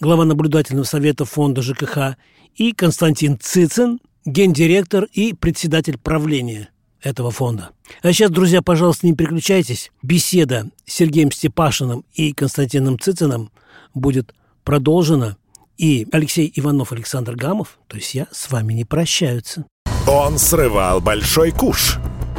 глава 0.00 0.24
наблюдательного 0.24 0.84
совета 0.84 1.24
фонда 1.24 1.62
ЖКХ 1.62 2.16
и 2.56 2.72
Константин 2.72 3.38
Цицин, 3.38 4.00
гендиректор 4.24 5.06
и 5.12 5.34
председатель 5.34 5.98
правления 5.98 6.70
этого 7.02 7.30
фонда. 7.30 7.70
А 8.02 8.12
сейчас, 8.12 8.30
друзья, 8.30 8.62
пожалуйста, 8.62 9.06
не 9.06 9.14
переключайтесь. 9.14 9.90
Беседа 10.02 10.66
с 10.86 10.94
Сергеем 10.94 11.30
Степашиным 11.30 12.04
и 12.14 12.32
Константином 12.32 12.98
Цициным 12.98 13.50
будет 13.94 14.34
продолжена. 14.64 15.36
И 15.78 16.06
Алексей 16.12 16.52
Иванов, 16.54 16.92
Александр 16.92 17.36
Гамов, 17.36 17.78
то 17.86 17.96
есть 17.96 18.14
я, 18.14 18.26
с 18.30 18.50
вами 18.50 18.74
не 18.74 18.84
прощаются. 18.84 19.64
Он 20.06 20.38
срывал 20.38 21.00
большой 21.00 21.52
куш. 21.52 21.96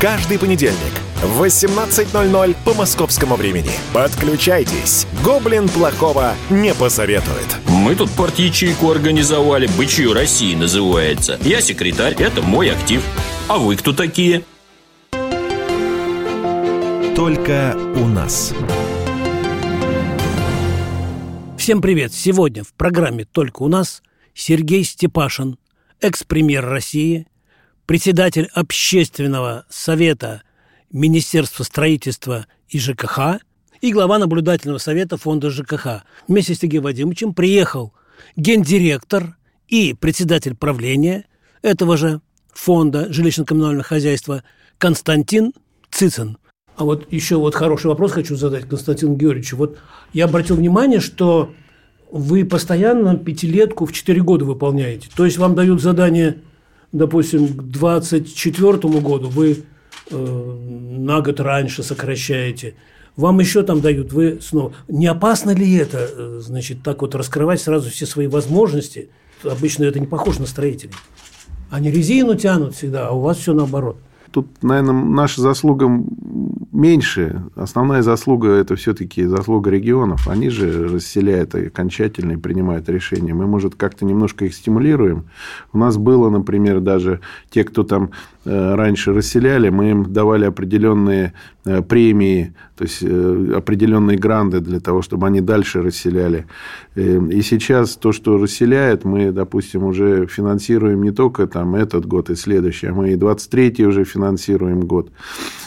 Каждый 0.00 0.38
понедельник– 0.38 0.92
в 1.24 1.42
18.00 1.42 2.56
по 2.64 2.72
московскому 2.72 3.34
времени. 3.34 3.72
Подключайтесь. 3.92 5.08
Гоблин 5.24 5.68
плохого 5.68 6.34
не 6.50 6.72
посоветует. 6.72 7.56
Мы 7.66 7.96
тут 7.96 8.08
порт-ячейку 8.12 8.92
организовали. 8.92 9.68
«Бычью 9.76 10.12
России» 10.12 10.54
называется. 10.54 11.36
Я 11.42 11.60
секретарь, 11.60 12.14
это 12.14 12.42
мой 12.42 12.70
актив. 12.70 13.02
А 13.48 13.58
вы 13.58 13.74
кто 13.74 13.92
такие? 13.92 14.44
Только 17.16 17.76
у 17.96 18.06
нас. 18.06 18.54
Всем 21.58 21.82
привет! 21.82 22.12
Сегодня 22.12 22.62
в 22.62 22.72
программе 22.74 23.24
«Только 23.24 23.62
у 23.62 23.68
нас» 23.68 24.04
Сергей 24.32 24.84
Степашин, 24.84 25.58
экс-премьер 26.00 26.64
России, 26.64 27.26
председатель 27.88 28.50
Общественного 28.52 29.64
совета 29.70 30.42
Министерства 30.92 31.64
строительства 31.64 32.46
и 32.68 32.78
ЖКХ 32.78 33.40
и 33.80 33.94
глава 33.94 34.18
наблюдательного 34.18 34.76
совета 34.76 35.16
фонда 35.16 35.48
ЖКХ. 35.48 36.04
Вместе 36.28 36.54
с 36.54 36.58
Сергеем 36.58 36.82
Вадимовичем 36.82 37.32
приехал 37.32 37.94
гендиректор 38.36 39.38
и 39.68 39.94
председатель 39.94 40.54
правления 40.54 41.24
этого 41.62 41.96
же 41.96 42.20
фонда 42.52 43.08
жилищно-коммунального 43.08 43.84
хозяйства 43.84 44.44
Константин 44.76 45.54
Цицин. 45.90 46.36
А 46.76 46.84
вот 46.84 47.10
еще 47.10 47.36
вот 47.36 47.54
хороший 47.54 47.86
вопрос 47.86 48.12
хочу 48.12 48.36
задать 48.36 48.68
Константину 48.68 49.16
Георгиевичу. 49.16 49.56
Вот 49.56 49.78
я 50.12 50.26
обратил 50.26 50.56
внимание, 50.56 51.00
что 51.00 51.54
вы 52.12 52.44
постоянно 52.44 53.16
пятилетку 53.16 53.86
в 53.86 53.94
четыре 53.94 54.20
года 54.20 54.44
выполняете. 54.44 55.08
То 55.16 55.24
есть 55.24 55.38
вам 55.38 55.54
дают 55.54 55.80
задание, 55.80 56.42
допустим, 56.92 57.48
к 57.48 57.62
2024 57.62 59.00
году 59.00 59.28
вы 59.28 59.64
Э, 60.10 60.56
на 60.98 61.20
год 61.20 61.40
раньше 61.40 61.82
сокращаете, 61.82 62.74
вам 63.16 63.40
еще 63.40 63.62
там 63.62 63.80
дают, 63.80 64.12
вы 64.12 64.38
снова. 64.40 64.72
Не 64.88 65.06
опасно 65.06 65.50
ли 65.50 65.76
это, 65.76 66.08
э, 66.10 66.40
значит, 66.42 66.82
так 66.82 67.02
вот 67.02 67.14
раскрывать 67.14 67.60
сразу 67.60 67.90
все 67.90 68.06
свои 68.06 68.26
возможности? 68.26 69.10
Обычно 69.44 69.84
это 69.84 70.00
не 70.00 70.06
похоже 70.06 70.40
на 70.40 70.46
строителей. 70.46 70.94
Они 71.70 71.90
резину 71.90 72.34
тянут 72.36 72.74
всегда, 72.74 73.08
а 73.08 73.12
у 73.12 73.20
вас 73.20 73.38
все 73.38 73.52
наоборот. 73.52 73.98
Тут, 74.30 74.62
наверное, 74.62 74.92
наша 74.92 75.40
заслуга 75.40 75.88
меньше. 76.72 77.44
Основная 77.54 78.02
заслуга– 78.02 78.48
это 78.48 78.76
все-таки 78.76 79.24
заслуга 79.24 79.70
регионов. 79.70 80.28
Они 80.28 80.50
же 80.50 80.88
расселяют 80.88 81.54
окончательно 81.54 82.32
и 82.32 82.36
принимают 82.36 82.88
решения. 82.88 83.34
Мы, 83.34 83.46
может, 83.46 83.74
как-то 83.74 84.04
немножко 84.04 84.44
их 84.44 84.54
стимулируем. 84.54 85.24
У 85.72 85.78
нас 85.78 85.96
было, 85.96 86.30
например, 86.30 86.80
даже 86.80 87.20
те, 87.50 87.64
кто 87.64 87.84
там 87.84 88.10
раньше 88.48 89.12
расселяли, 89.12 89.68
мы 89.68 89.90
им 89.90 90.12
давали 90.12 90.44
определенные 90.44 91.34
э, 91.64 91.82
премии, 91.82 92.54
то 92.76 92.84
есть 92.84 93.02
э, 93.02 93.52
определенные 93.56 94.16
гранды 94.16 94.60
для 94.60 94.80
того, 94.80 95.02
чтобы 95.02 95.26
они 95.26 95.40
дальше 95.40 95.82
расселяли. 95.82 96.46
И 96.94 97.42
сейчас 97.42 97.96
то, 97.96 98.12
что 98.12 98.38
расселяет, 98.38 99.04
мы, 99.04 99.32
допустим, 99.32 99.84
уже 99.84 100.26
финансируем 100.26 101.02
не 101.02 101.10
только 101.10 101.46
там 101.46 101.74
этот 101.74 102.06
год 102.06 102.30
и 102.30 102.34
следующий, 102.34 102.86
а 102.86 102.94
мы 102.94 103.12
и 103.12 103.16
23-й 103.16 103.84
уже 103.84 104.04
финансируем 104.04 104.80
год, 104.80 105.12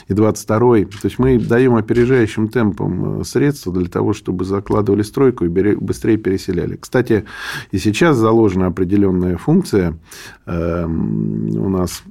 и 0.07 0.13
22-й. 0.13 0.85
То 0.85 1.05
есть 1.05 1.19
мы 1.19 1.37
даем 1.37 1.75
опережающим 1.75 2.47
темпом 2.47 3.23
средства 3.23 3.71
для 3.73 3.87
того, 3.87 4.13
чтобы 4.13 4.43
закладывали 4.43 5.03
стройку 5.03 5.45
и 5.45 5.75
быстрее 5.75 6.17
переселяли. 6.17 6.75
Кстати, 6.75 7.25
и 7.71 7.77
сейчас 7.77 8.17
заложена 8.17 8.67
определенная 8.67 9.37
функция 9.37 9.97
у 10.45 11.69
нас 11.69 11.91
нас 11.91 12.03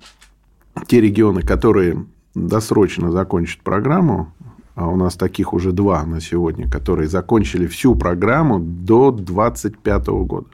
те 0.86 1.00
регионы, 1.00 1.42
которые 1.42 2.04
досрочно 2.34 3.10
закончат 3.10 3.62
программу, 3.62 4.32
а 4.74 4.88
у 4.88 4.96
нас 4.96 5.14
таких 5.14 5.52
уже 5.52 5.72
два 5.72 6.04
на 6.04 6.20
сегодня, 6.20 6.68
которые 6.70 7.08
закончили 7.08 7.66
всю 7.66 7.94
программу 7.94 8.58
до 8.58 9.10
2025 9.10 10.06
года. 10.06 10.48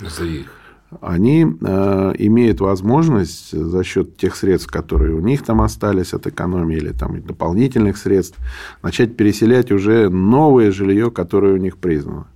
За 0.00 0.24
их. 0.24 0.52
Они 1.00 1.46
э, 1.46 2.12
имеют 2.18 2.60
возможность 2.60 3.52
за 3.52 3.82
счет 3.82 4.16
тех 4.18 4.36
средств, 4.36 4.70
которые 4.70 5.14
у 5.14 5.20
них 5.20 5.42
там 5.42 5.62
остались 5.62 6.12
от 6.12 6.26
экономии 6.26 6.76
или 6.76 6.92
там 6.92 7.22
дополнительных 7.22 7.96
средств, 7.96 8.38
начать 8.82 9.16
переселять 9.16 9.72
уже 9.72 10.10
новое 10.10 10.70
жилье, 10.70 11.10
которое 11.10 11.54
у 11.54 11.56
них 11.56 11.78
признано. 11.78 12.26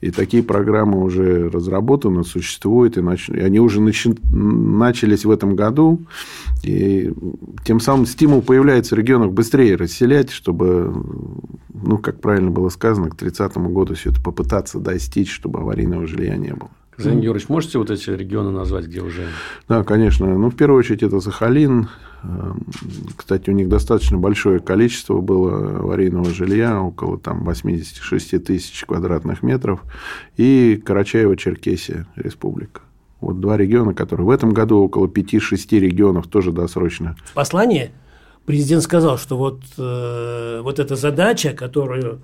И 0.00 0.10
такие 0.10 0.42
программы 0.42 1.02
уже 1.02 1.50
разработаны, 1.50 2.24
существуют, 2.24 2.96
и, 2.96 3.02
нач... 3.02 3.28
и 3.28 3.38
они 3.38 3.60
уже 3.60 3.80
нач... 3.80 4.06
начались 4.32 5.24
в 5.24 5.30
этом 5.30 5.54
году. 5.54 6.00
И 6.62 7.12
тем 7.64 7.80
самым 7.80 8.06
стимул 8.06 8.40
появляется 8.40 8.94
в 8.94 8.98
регионах 8.98 9.32
быстрее 9.32 9.76
расселять, 9.76 10.30
чтобы, 10.30 10.92
ну, 11.74 11.98
как 11.98 12.20
правильно 12.20 12.50
было 12.50 12.70
сказано, 12.70 13.10
к 13.10 13.16
30 13.16 13.56
году 13.58 13.94
все 13.94 14.10
это 14.10 14.22
попытаться 14.22 14.78
достичь, 14.78 15.30
чтобы 15.30 15.60
аварийного 15.60 16.06
жилья 16.06 16.36
не 16.36 16.54
было. 16.54 16.70
Женя 17.02 17.20
Георгиевич, 17.20 17.48
можете 17.48 17.78
вот 17.78 17.90
эти 17.90 18.10
регионы 18.10 18.50
назвать, 18.50 18.86
где 18.86 19.00
уже? 19.00 19.26
Да, 19.68 19.82
конечно. 19.84 20.26
Ну, 20.26 20.50
в 20.50 20.56
первую 20.56 20.78
очередь, 20.78 21.02
это 21.02 21.20
Сахалин. 21.20 21.88
Эм, 22.22 22.66
кстати, 23.16 23.50
у 23.50 23.52
них 23.52 23.68
достаточно 23.68 24.18
большое 24.18 24.60
количество 24.60 25.20
было 25.20 25.80
аварийного 25.80 26.30
жилья, 26.30 26.80
около 26.80 27.18
там, 27.18 27.44
86 27.44 28.44
тысяч 28.44 28.84
квадратных 28.84 29.42
метров. 29.42 29.80
И 30.36 30.82
Карачаево-Черкесия 30.84 32.06
республика. 32.16 32.82
Вот 33.20 33.40
два 33.40 33.56
региона, 33.56 33.94
которые 33.94 34.26
в 34.26 34.30
этом 34.30 34.52
году 34.52 34.78
около 34.78 35.06
5-6 35.06 35.78
регионов 35.78 36.26
тоже 36.26 36.52
досрочно. 36.52 37.16
В 37.24 37.34
послании 37.34 37.90
президент 38.46 38.82
сказал, 38.82 39.18
что 39.18 39.36
вот, 39.36 39.62
э, 39.78 40.60
вот 40.62 40.78
эта 40.78 40.96
задача, 40.96 41.52
которую 41.52 42.20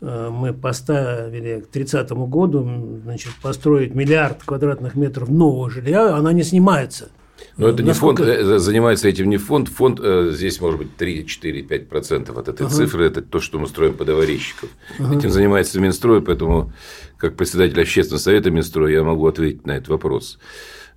мы 0.00 0.52
поставили 0.52 1.60
к 1.60 1.68
30 1.68 2.10
году, 2.12 3.00
значит, 3.02 3.32
построить 3.42 3.94
миллиард 3.94 4.42
квадратных 4.44 4.94
метров 4.94 5.28
нового 5.28 5.70
жилья, 5.70 6.14
она 6.16 6.32
не 6.32 6.42
снимается. 6.44 7.08
Но 7.56 7.68
это 7.68 7.82
не 7.82 7.88
Насколько- 7.88 8.24
фонд, 8.24 8.36
э, 8.36 8.58
занимается 8.58 9.08
этим 9.08 9.28
не 9.28 9.36
фонд. 9.36 9.68
Фонд 9.68 10.00
э, 10.02 10.30
здесь 10.32 10.60
может 10.60 10.78
быть 10.78 10.96
3, 10.96 11.26
4, 11.26 11.62
5 11.62 11.88
процентов 11.88 12.36
от 12.38 12.48
этой 12.48 12.68
цифры. 12.68 13.04
Это 13.06 13.22
то, 13.22 13.40
что 13.40 13.58
мы 13.58 13.66
строим 13.66 13.94
под 13.94 14.08
аварийщиков. 14.08 14.68
Этим 14.98 15.30
занимается 15.30 15.80
Минстрой, 15.80 16.22
поэтому 16.22 16.72
как 17.16 17.36
председатель 17.36 17.80
общественного 17.80 18.20
совета 18.20 18.50
Минстроя 18.50 18.92
я 18.92 19.02
могу 19.04 19.26
ответить 19.26 19.66
на 19.66 19.72
этот 19.72 19.88
вопрос. 19.88 20.38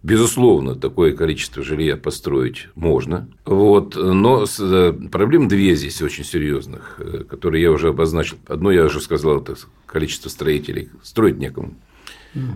Безусловно, 0.03 0.75
такое 0.75 1.13
количество 1.15 1.61
жилья 1.61 1.95
построить 1.95 2.69
можно. 2.73 3.29
Вот, 3.45 3.95
но 3.95 4.45
э, 4.59 4.93
проблем 5.11 5.47
две 5.47 5.75
здесь 5.75 6.01
очень 6.01 6.23
серьезных, 6.23 6.95
э, 6.97 7.23
которые 7.23 7.61
я 7.61 7.71
уже 7.71 7.89
обозначил. 7.89 8.37
Одно 8.47 8.71
я 8.71 8.85
уже 8.85 8.99
сказал, 8.99 9.41
это 9.41 9.55
количество 9.85 10.29
строителей. 10.29 10.89
Строить 11.03 11.37
некому. 11.37 11.75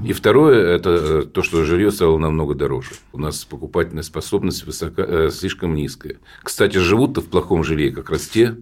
И 0.05 0.13
второе– 0.13 0.75
это 0.75 0.89
э, 0.89 1.23
то, 1.31 1.43
что 1.43 1.65
жилье 1.65 1.91
стало 1.91 2.17
намного 2.17 2.55
дороже. 2.55 2.91
У 3.13 3.19
нас 3.19 3.45
покупательная 3.45 4.03
способность 4.03 4.65
высока, 4.65 5.29
слишком 5.29 5.75
низкая. 5.75 6.15
Кстати, 6.41 6.77
живут-то 6.77 7.21
в 7.21 7.25
плохом 7.25 7.63
жилье 7.63 7.91
как 7.91 8.09
раз 8.09 8.27
те, 8.27 8.55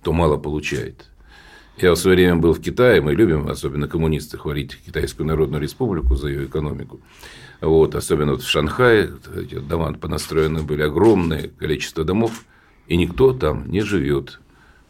кто 0.00 0.14
мало 0.14 0.38
получает. 0.38 1.10
Я 1.76 1.92
в 1.92 1.96
свое 1.96 2.16
время 2.16 2.36
был 2.36 2.54
в 2.54 2.60
Китае, 2.60 3.00
мы 3.00 3.14
любим, 3.14 3.48
особенно 3.48 3.88
коммунисты, 3.88 4.38
хвалить 4.38 4.78
Китайскую 4.86 5.26
Народную 5.26 5.62
Республику 5.62 6.14
за 6.14 6.28
ее 6.28 6.44
экономику. 6.44 7.00
Вот, 7.60 7.94
особенно 7.94 8.32
вот 8.32 8.42
в 8.42 8.48
Шанхае 8.48 9.10
эти 9.36 9.56
дома 9.56 9.92
понастроены 9.92 10.62
были 10.62 10.82
огромное 10.82 11.48
количество 11.48 12.04
домов, 12.04 12.44
и 12.86 12.96
никто 12.96 13.32
там 13.32 13.70
не 13.70 13.82
живет 13.82 14.40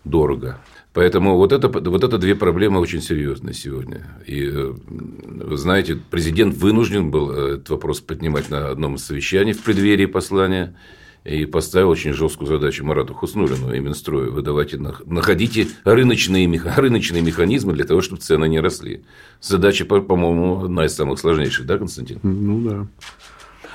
дорого. 0.04 0.60
Поэтому 0.92 1.36
вот 1.36 1.52
это, 1.52 1.68
вот 1.68 2.02
это 2.02 2.18
две 2.18 2.34
проблемы 2.34 2.80
очень 2.80 3.00
серьезные 3.00 3.54
сегодня. 3.54 4.08
И 4.26 4.44
э, 4.44 4.72
вы 4.88 5.56
знаете, 5.56 5.98
президент 6.10 6.56
вынужден 6.56 7.10
был 7.10 7.30
э, 7.30 7.54
этот 7.54 7.70
вопрос 7.70 8.00
поднимать 8.00 8.50
на 8.50 8.70
одном 8.70 8.96
из 8.96 9.04
совещаний 9.04 9.52
в 9.52 9.62
преддверии 9.62 10.06
послания 10.06 10.76
и 11.24 11.44
поставил 11.44 11.90
очень 11.90 12.12
жесткую 12.12 12.48
задачу 12.48 12.84
Марату 12.84 13.12
Хуснулину 13.14 13.72
и 13.74 13.78
Минстрою. 13.80 14.32
Вы 14.32 14.42
давайте 14.42 14.78
нах- 14.78 15.02
находите 15.06 15.68
рыночные, 15.84 16.48
рыночные 16.76 17.22
механизмы 17.22 17.74
для 17.74 17.84
того, 17.84 18.00
чтобы 18.00 18.22
цены 18.22 18.48
не 18.48 18.58
росли. 18.60 19.02
Задача, 19.40 19.84
по- 19.84 20.00
по-моему, 20.00 20.64
одна 20.64 20.86
из 20.86 20.94
самых 20.94 21.18
сложнейших, 21.18 21.66
да, 21.66 21.76
Константин? 21.78 22.20
Ну 22.22 22.60
да. 22.62 22.86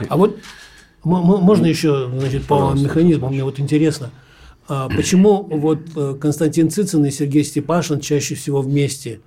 А 0.10 0.18
вот 0.18 0.38
можно 1.04 1.68
еще 1.68 2.10
значит, 2.18 2.46
по 2.46 2.74
механизму, 2.74 3.30
мне 3.30 3.44
вот 3.44 3.60
интересно, 3.60 4.10
а 4.68 4.90
почему 4.90 5.44
вот 5.44 5.80
э, 5.96 6.16
Константин 6.20 6.72
Цицин 6.72 7.06
и 7.06 7.12
Сергей 7.12 7.44
Степашин 7.44 8.00
чаще 8.00 8.34
всего 8.34 8.62
вместе 8.62 9.20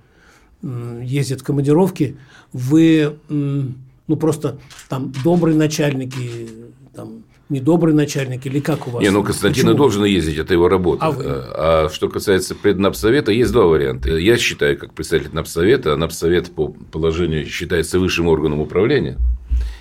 ездят 0.61 1.39
в 1.39 1.43
командировки, 1.45 2.17
вы 2.51 3.17
ну 3.29 4.15
просто 4.17 4.59
там 4.89 5.13
добрые 5.23 5.55
начальники, 5.55 6.49
там 6.93 7.23
недобрые 7.49 7.95
начальники 7.95 8.47
или 8.47 8.59
как 8.59 8.87
у 8.87 8.91
вас? 8.91 9.03
Не, 9.03 9.09
ну 9.09 9.23
Константин 9.23 9.65
Почему? 9.65 9.77
должен 9.77 10.05
ездить, 10.05 10.37
это 10.37 10.53
его 10.53 10.69
работа. 10.69 11.05
А 11.05 11.11
вы? 11.11 11.23
А 11.25 11.89
что 11.91 12.09
касается 12.09 12.55
преднапсовета, 12.55 13.31
есть 13.31 13.51
два 13.51 13.65
варианта. 13.65 14.15
Я 14.17 14.37
считаю, 14.37 14.77
как 14.77 14.93
представитель 14.93 15.33
Напсовета, 15.33 15.93
а 15.93 15.97
Напсовет 15.97 16.51
по 16.51 16.69
положению 16.69 17.45
считается 17.45 17.99
высшим 17.99 18.27
органом 18.27 18.59
управления, 18.59 19.17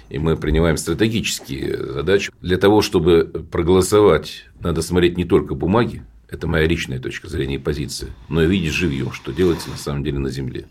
и 0.08 0.18
мы 0.18 0.36
принимаем 0.36 0.76
стратегические 0.76 1.76
задачи. 1.76 2.32
Для 2.40 2.56
того, 2.56 2.80
чтобы 2.80 3.24
проголосовать, 3.50 4.46
надо 4.60 4.82
смотреть 4.82 5.16
не 5.16 5.24
только 5.24 5.54
бумаги, 5.54 6.02
это 6.30 6.46
моя 6.46 6.66
личная 6.66 6.98
точка 6.98 7.28
зрения 7.28 7.56
и 7.56 7.58
позиция, 7.58 8.10
но 8.28 8.42
и 8.42 8.46
видеть 8.46 8.72
живьем, 8.72 9.12
что 9.12 9.32
делается 9.32 9.70
на 9.70 9.76
самом 9.76 10.04
деле 10.04 10.18
на 10.18 10.30
земле. 10.30 10.66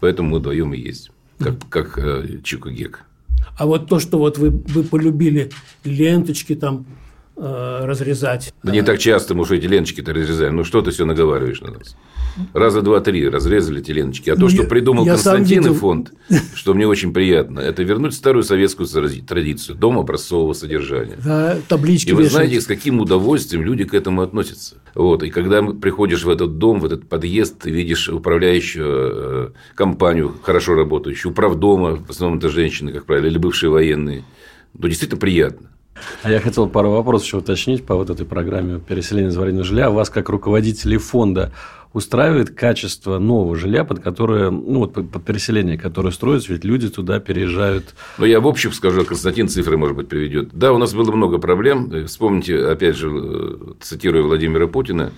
Поэтому 0.00 0.30
мы 0.30 0.38
вдвоем 0.38 0.74
и 0.74 0.78
ездим, 0.78 1.12
как, 1.38 1.68
как 1.68 1.98
э, 1.98 2.38
Чук 2.42 2.66
и 2.66 2.70
Гек. 2.70 3.04
А 3.58 3.66
вот 3.66 3.88
то, 3.88 3.98
что 3.98 4.18
вот 4.18 4.38
вы, 4.38 4.50
вы 4.50 4.84
полюбили 4.84 5.50
ленточки 5.84 6.54
там 6.54 6.86
разрезать. 7.40 8.52
Да 8.62 8.72
не 8.72 8.82
так 8.82 8.98
часто 8.98 9.34
мы 9.34 9.42
уже 9.42 9.56
эти 9.58 9.66
ленточки-то 9.66 10.12
разрезаем. 10.12 10.56
Ну, 10.56 10.64
что 10.64 10.82
ты 10.82 10.90
все 10.90 11.04
наговариваешь 11.04 11.60
на 11.60 11.70
нас? 11.72 11.96
Раза 12.54 12.82
два-три 12.82 13.28
разрезали 13.28 13.80
эти 13.80 13.90
ленточки. 13.90 14.30
А 14.30 14.34
то, 14.34 14.42
Ну, 14.42 14.48
что 14.48 14.62
я- 14.62 14.68
придумал 14.68 15.04
я 15.04 15.12
Константин 15.14 15.66
и 15.66 15.74
фонд, 15.74 16.12
что 16.54 16.72
мне 16.74 16.86
очень 16.86 17.12
приятно, 17.12 17.58
это 17.60 17.82
вернуть 17.82 18.14
старую 18.14 18.44
советскую 18.44 18.86
тради- 18.86 19.22
традицию– 19.26 19.76
дом 19.78 19.98
образцового 19.98 20.52
содержания. 20.52 21.16
Да, 21.24 21.58
таблички 21.66 22.10
И 22.10 22.12
вы 22.12 22.22
вешать. 22.22 22.34
знаете, 22.34 22.60
с 22.60 22.66
каким 22.66 23.00
удовольствием 23.00 23.64
люди 23.64 23.84
к 23.84 23.92
этому 23.94 24.22
относятся. 24.22 24.76
Вот. 24.94 25.22
И 25.24 25.30
когда 25.30 25.62
приходишь 25.62 26.22
в 26.24 26.28
этот 26.28 26.58
дом, 26.58 26.78
в 26.80 26.84
этот 26.84 27.08
подъезд, 27.08 27.58
ты 27.60 27.70
видишь 27.70 28.08
управляющую 28.08 28.86
э, 28.86 29.50
компанию, 29.74 30.32
хорошо 30.42 30.74
работающую, 30.74 31.32
управдома, 31.32 31.96
в 31.96 32.10
основном 32.10 32.38
это 32.38 32.48
женщины, 32.50 32.92
как 32.92 33.04
правило, 33.04 33.26
или 33.26 33.38
бывшие 33.38 33.70
военные, 33.70 34.22
ну, 34.74 34.86
действительно 34.88 35.18
приятно. 35.20 35.70
А 36.22 36.30
я 36.30 36.40
хотел 36.40 36.68
пару 36.68 36.90
вопросов 36.90 37.26
еще 37.26 37.36
уточнить 37.38 37.84
по 37.84 37.94
вот 37.94 38.10
этой 38.10 38.26
программе 38.26 38.78
переселения 38.78 39.28
из 39.28 39.64
жилья. 39.64 39.90
Вас, 39.90 40.10
как 40.10 40.28
руководителей 40.28 40.98
фонда, 40.98 41.52
устраивает 41.92 42.50
качество 42.50 43.18
нового 43.18 43.56
жилья, 43.56 43.84
под 43.84 44.00
которое, 44.00 44.50
ну, 44.50 44.80
вот 44.80 44.92
под 44.92 45.24
переселение, 45.24 45.78
которое 45.78 46.10
строится, 46.10 46.52
ведь 46.52 46.64
люди 46.64 46.88
туда 46.88 47.18
переезжают. 47.18 47.94
Но 48.18 48.26
я 48.26 48.40
в 48.40 48.46
общем 48.46 48.72
скажу, 48.72 49.04
Константин 49.04 49.48
цифры, 49.48 49.76
может 49.76 49.96
быть, 49.96 50.08
приведет. 50.08 50.50
Да, 50.52 50.72
у 50.72 50.78
нас 50.78 50.92
было 50.94 51.10
много 51.12 51.38
проблем. 51.38 51.90
Э, 51.92 52.04
Вспомните, 52.04 52.58
опять 52.66 52.96
же, 52.96 53.10
э, 53.10 53.56
цитируя 53.80 54.22
Владимира 54.22 54.66
Путина, 54.66 55.12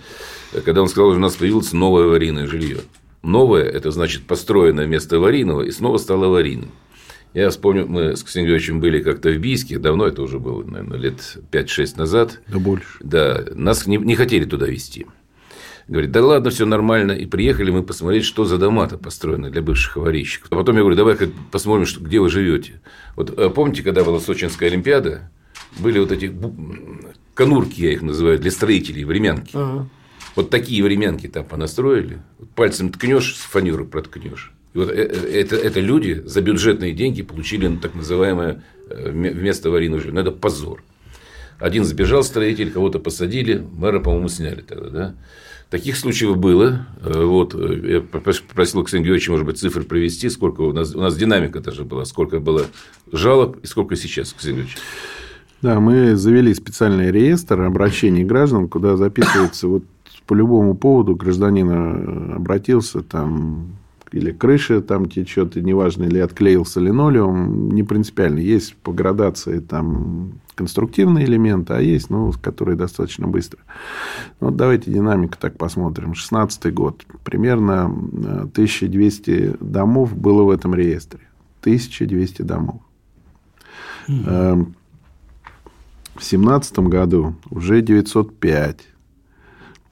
э, 0.53 0.61
когда 0.61 0.81
он 0.81 0.87
сказал, 0.87 1.11
что 1.11 1.17
у 1.17 1.21
нас 1.21 1.35
появилось 1.35 1.73
новое 1.73 2.05
аварийное 2.05 2.47
жилье. 2.47 2.77
Новое– 3.21 3.63
это 3.63 3.91
значит 3.91 4.23
построенное 4.23 4.85
вместо 4.85 5.17
аварийного, 5.17 5.61
и 5.61 5.71
снова 5.71 5.97
стало 5.97 6.27
аварийным. 6.27 6.71
Я 7.33 7.49
вспомню, 7.49 7.87
мы 7.87 8.15
с 8.17 8.23
Ксенией 8.23 8.49
Георгиевичем 8.49 8.79
были 8.81 9.01
как-то 9.01 9.29
в 9.29 9.37
Бийске, 9.37 9.79
давно 9.79 10.05
это 10.05 10.21
уже 10.21 10.37
было, 10.37 10.63
наверное, 10.63 10.97
лет 10.97 11.37
5-6 11.51 11.97
назад. 11.97 12.41
Да 12.47 12.59
больше. 12.59 12.97
Да, 12.99 13.45
нас 13.53 13.87
не, 13.87 13.97
не 13.97 14.15
хотели 14.15 14.43
туда 14.43 14.67
везти. 14.67 15.05
Говорит, 15.87 16.11
да 16.11 16.25
ладно, 16.25 16.49
все 16.49 16.65
нормально. 16.65 17.13
И 17.13 17.25
приехали 17.25 17.71
мы 17.71 17.83
посмотреть, 17.83 18.25
что 18.25 18.45
за 18.45 18.57
дома-то 18.57 18.97
построены 18.97 19.49
для 19.49 19.61
бывших 19.61 19.97
аварийщиков. 19.97 20.51
А 20.51 20.55
потом 20.55 20.75
я 20.75 20.81
говорю, 20.81 20.95
давай 20.95 21.17
посмотрим, 21.51 21.85
что, 21.85 22.01
где 22.01 22.19
вы 22.19 22.29
живете. 22.29 22.81
Вот 23.15 23.37
э, 23.37 23.49
помните, 23.49 23.83
когда 23.83 24.03
была 24.03 24.19
Сочинская 24.19 24.69
Олимпиада, 24.69 25.31
были 25.79 25.99
вот 25.99 26.11
эти 26.11 26.33
конурки, 27.33 27.81
я 27.81 27.93
их 27.93 28.01
называю, 28.01 28.39
для 28.39 28.51
строителей, 28.51 29.03
времянки. 29.03 29.51
Ага. 29.53 29.87
Вот 30.35 30.49
такие 30.49 30.83
времянки 30.83 31.27
там 31.27 31.45
понастроили. 31.45 32.21
Пальцем 32.55 32.91
ткнешь, 32.91 33.35
с 33.35 33.41
фанеры 33.41 33.85
проткнешь. 33.85 34.53
И 34.73 34.77
вот 34.77 34.89
э- 34.89 34.93
э- 34.93 35.41
это, 35.41 35.55
это 35.55 35.79
люди 35.79 36.21
за 36.25 36.41
бюджетные 36.41 36.93
деньги 36.93 37.21
получили 37.21 37.67
ну, 37.67 37.77
так 37.77 37.93
называемое 37.95 38.63
э, 38.89 39.09
вместо 39.11 39.69
аварийного 39.69 40.01
жилья. 40.01 40.15
Ну, 40.15 40.21
это 40.21 40.31
позор. 40.31 40.83
Один 41.59 41.85
сбежал 41.85 42.23
строитель, 42.23 42.71
кого-то 42.71 42.99
посадили, 42.99 43.63
мэра, 43.77 43.99
по-моему, 43.99 44.29
сняли 44.29 44.61
тогда, 44.61 44.89
да? 44.89 45.15
Таких 45.69 45.95
случаев 45.95 46.35
было. 46.37 46.85
Вот, 47.01 47.53
я 47.53 48.01
попрос- 48.01 48.41
попросил 48.41 48.83
Ксению 48.83 49.05
Георгиевича, 49.05 49.31
может 49.31 49.45
быть, 49.45 49.57
цифры 49.57 49.83
привести, 49.83 50.29
сколько 50.29 50.61
у 50.61 50.73
нас, 50.73 50.93
у 50.93 50.99
нас 50.99 51.15
динамика 51.15 51.61
тоже 51.61 51.85
была, 51.85 52.03
сколько 52.03 52.39
было 52.39 52.65
жалоб 53.11 53.57
и 53.63 53.67
сколько 53.67 53.95
сейчас, 53.95 54.33
Ксения 54.33 54.63
Георгиевич. 54.63 54.77
Да, 55.61 55.79
мы 55.79 56.15
завели 56.15 56.53
специальный 56.55 57.11
реестр 57.11 57.61
обращений 57.61 58.23
граждан, 58.23 58.67
куда 58.67 58.97
записывается 58.97 59.67
вот 59.67 59.83
по 60.25 60.33
любому 60.33 60.75
поводу 60.75 61.15
гражданин 61.15 61.69
э, 61.69 62.35
обратился, 62.35 63.01
там 63.01 63.77
или 64.11 64.31
крыша 64.31 64.81
там 64.81 65.07
течет, 65.07 65.55
и 65.55 65.61
неважно, 65.61 66.03
или 66.03 66.19
отклеился 66.19 66.79
линолеум, 66.79 67.71
не 67.71 67.83
принципиально. 67.83 68.39
Есть 68.39 68.75
по 68.75 68.91
градации 68.91 69.59
там 69.59 70.41
конструктивные 70.55 71.25
элементы, 71.25 71.73
а 71.73 71.79
есть, 71.79 72.09
ну, 72.09 72.31
которые 72.41 72.75
достаточно 72.75 73.27
быстро. 73.27 73.59
Ну, 74.39 74.47
Вот 74.47 74.57
давайте 74.57 74.91
динамику 74.91 75.37
так 75.39 75.57
посмотрим. 75.57 76.13
16 76.13 76.73
год. 76.73 77.05
Примерно 77.23 77.91
э, 78.13 78.47
1200 78.51 79.57
домов 79.61 80.15
было 80.15 80.43
в 80.43 80.49
этом 80.49 80.75
реестре. 80.75 81.21
1200 81.61 82.41
домов. 82.41 82.81
Эм, 84.07 84.75
В 86.15 86.23
2017 86.23 86.79
году 86.79 87.35
уже 87.49 87.81
905, 87.81 88.79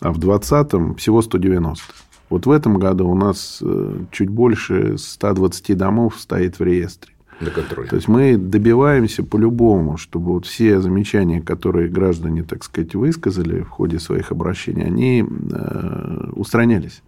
а 0.01 0.11
в 0.11 0.17
2020 0.17 0.97
всего 0.97 1.21
190. 1.21 1.83
Вот 2.29 2.45
в 2.45 2.51
этом 2.51 2.77
году 2.77 3.09
у 3.09 3.15
нас 3.15 3.59
э, 3.61 4.03
чуть 4.11 4.29
больше 4.29 4.97
120 4.97 5.75
домов 5.77 6.15
стоит 6.19 6.59
в 6.59 6.63
реестре. 6.63 7.13
На 7.39 7.51
контроле. 7.51 7.87
То 7.87 7.95
есть 7.95 8.07
мы 8.07 8.37
добиваемся 8.37 9.23
по-любому, 9.23 9.97
чтобы 9.97 10.33
вот 10.33 10.45
все 10.45 10.81
замечания, 10.81 11.41
которые 11.41 11.89
граждане, 11.89 12.43
так 12.43 12.63
сказать, 12.63 12.95
высказали 12.95 13.61
в 13.61 13.69
ходе 13.69 13.99
своих 13.99 14.31
обращений, 14.31 14.83
они 14.83 15.23
э, 15.23 16.29
устранялись. 16.33 17.01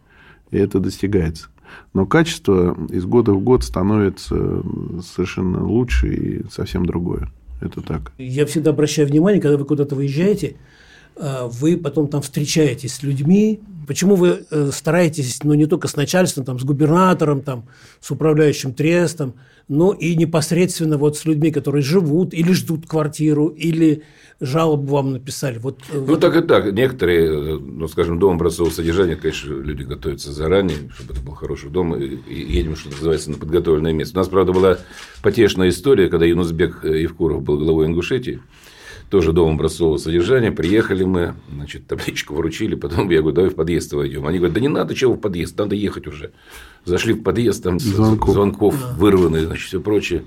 И 0.51 0.57
это 0.57 0.79
достигается. 0.79 1.49
Но 1.93 2.05
качество 2.05 2.77
из 2.89 3.05
года 3.05 3.33
в 3.33 3.41
год 3.41 3.63
становится 3.63 4.63
совершенно 5.03 5.63
лучше 5.65 6.13
и 6.13 6.49
совсем 6.49 6.85
другое. 6.85 7.29
Это 7.61 7.81
так. 7.81 8.11
Я 8.17 8.45
всегда 8.45 8.71
обращаю 8.71 9.07
внимание, 9.07 9.41
когда 9.41 9.57
вы 9.57 9.65
куда-то 9.65 9.95
выезжаете, 9.95 10.55
вы 11.15 11.77
потом 11.77 12.07
там 12.07 12.21
встречаетесь 12.21 12.95
с 12.95 13.03
людьми. 13.03 13.59
Почему 13.87 14.15
вы 14.15 14.45
э, 14.49 14.69
стараетесь, 14.71 15.43
ну, 15.43 15.53
не 15.53 15.65
только 15.65 15.87
с 15.87 15.95
начальством, 15.95 16.45
там, 16.45 16.59
с 16.59 16.63
губернатором, 16.63 17.41
там, 17.41 17.65
с 17.99 18.11
управляющим 18.11 18.73
трестом, 18.73 19.33
но 19.67 19.91
и 19.91 20.15
непосредственно 20.15 20.97
вот 20.97 21.17
с 21.17 21.25
людьми, 21.25 21.51
которые 21.51 21.81
живут 21.81 22.33
или 22.33 22.51
ждут 22.53 22.87
квартиру, 22.87 23.47
или 23.47 24.03
жалобу 24.39 24.87
вам 24.87 25.13
написали. 25.13 25.57
Вот, 25.59 25.79
э, 25.91 25.97
Ну, 25.97 26.05
вот 26.05 26.19
так 26.19 26.35
и 26.35 26.41
так. 26.41 26.71
Некоторые, 26.73 27.59
ну, 27.59 27.87
скажем, 27.87 28.19
дом 28.19 28.35
образцового 28.35 28.71
содержания, 28.71 29.15
конечно, 29.15 29.53
люди 29.53 29.83
готовятся 29.83 30.31
заранее, 30.31 30.77
чтобы 30.93 31.13
это 31.13 31.21
был 31.21 31.33
хороший 31.33 31.69
дом, 31.69 31.95
и 31.95 32.19
едем, 32.33 32.75
что 32.75 32.89
называется, 32.89 33.31
на 33.31 33.37
подготовленное 33.37 33.93
место. 33.93 34.17
У 34.17 34.19
нас, 34.21 34.27
правда, 34.27 34.51
была 34.51 34.77
потешная 35.21 35.69
история, 35.69 36.07
когда 36.07 36.25
Юнусбек 36.25 36.83
Евкуров 36.83 37.43
был 37.43 37.57
главой 37.57 37.87
Ингушетии, 37.87 38.41
тоже 39.11 39.33
дом 39.33 39.55
образцового 39.55 39.97
содержания. 39.97 40.51
Приехали 40.53 41.03
мы, 41.03 41.35
значит, 41.53 41.85
табличку 41.85 42.33
вручили, 42.33 42.75
потом 42.75 43.09
я 43.09 43.19
говорю, 43.19 43.35
давай 43.35 43.51
в 43.51 43.55
подъезд 43.55 43.91
войдем. 43.91 44.25
Они 44.25 44.37
говорят, 44.37 44.55
да 44.55 44.61
не 44.61 44.69
надо 44.69 44.95
чего 44.95 45.13
в 45.13 45.19
подъезд, 45.19 45.57
надо 45.59 45.75
ехать 45.75 46.07
уже. 46.07 46.31
Зашли 46.85 47.13
в 47.13 47.21
подъезд, 47.21 47.61
там 47.61 47.77
Звонков. 47.77 48.33
звонков 48.33 48.75
вырваны, 48.97 49.45
значит, 49.45 49.67
все 49.67 49.81
прочее. 49.81 50.23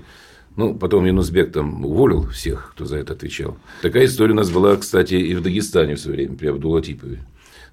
Ну, 0.55 0.75
потом 0.75 1.03
Юнусбек 1.05 1.51
там 1.51 1.83
уволил 1.83 2.29
всех, 2.29 2.73
кто 2.75 2.85
за 2.85 2.97
это 2.97 3.13
отвечал. 3.13 3.57
Такая 3.81 4.05
история 4.05 4.33
у 4.33 4.35
нас 4.37 4.51
была, 4.51 4.75
кстати, 4.77 5.15
и 5.15 5.33
в 5.33 5.41
Дагестане 5.41 5.95
в 5.95 5.99
свое 5.99 6.17
время, 6.17 6.37
при 6.37 6.47
Абдулатипове. 6.47 7.25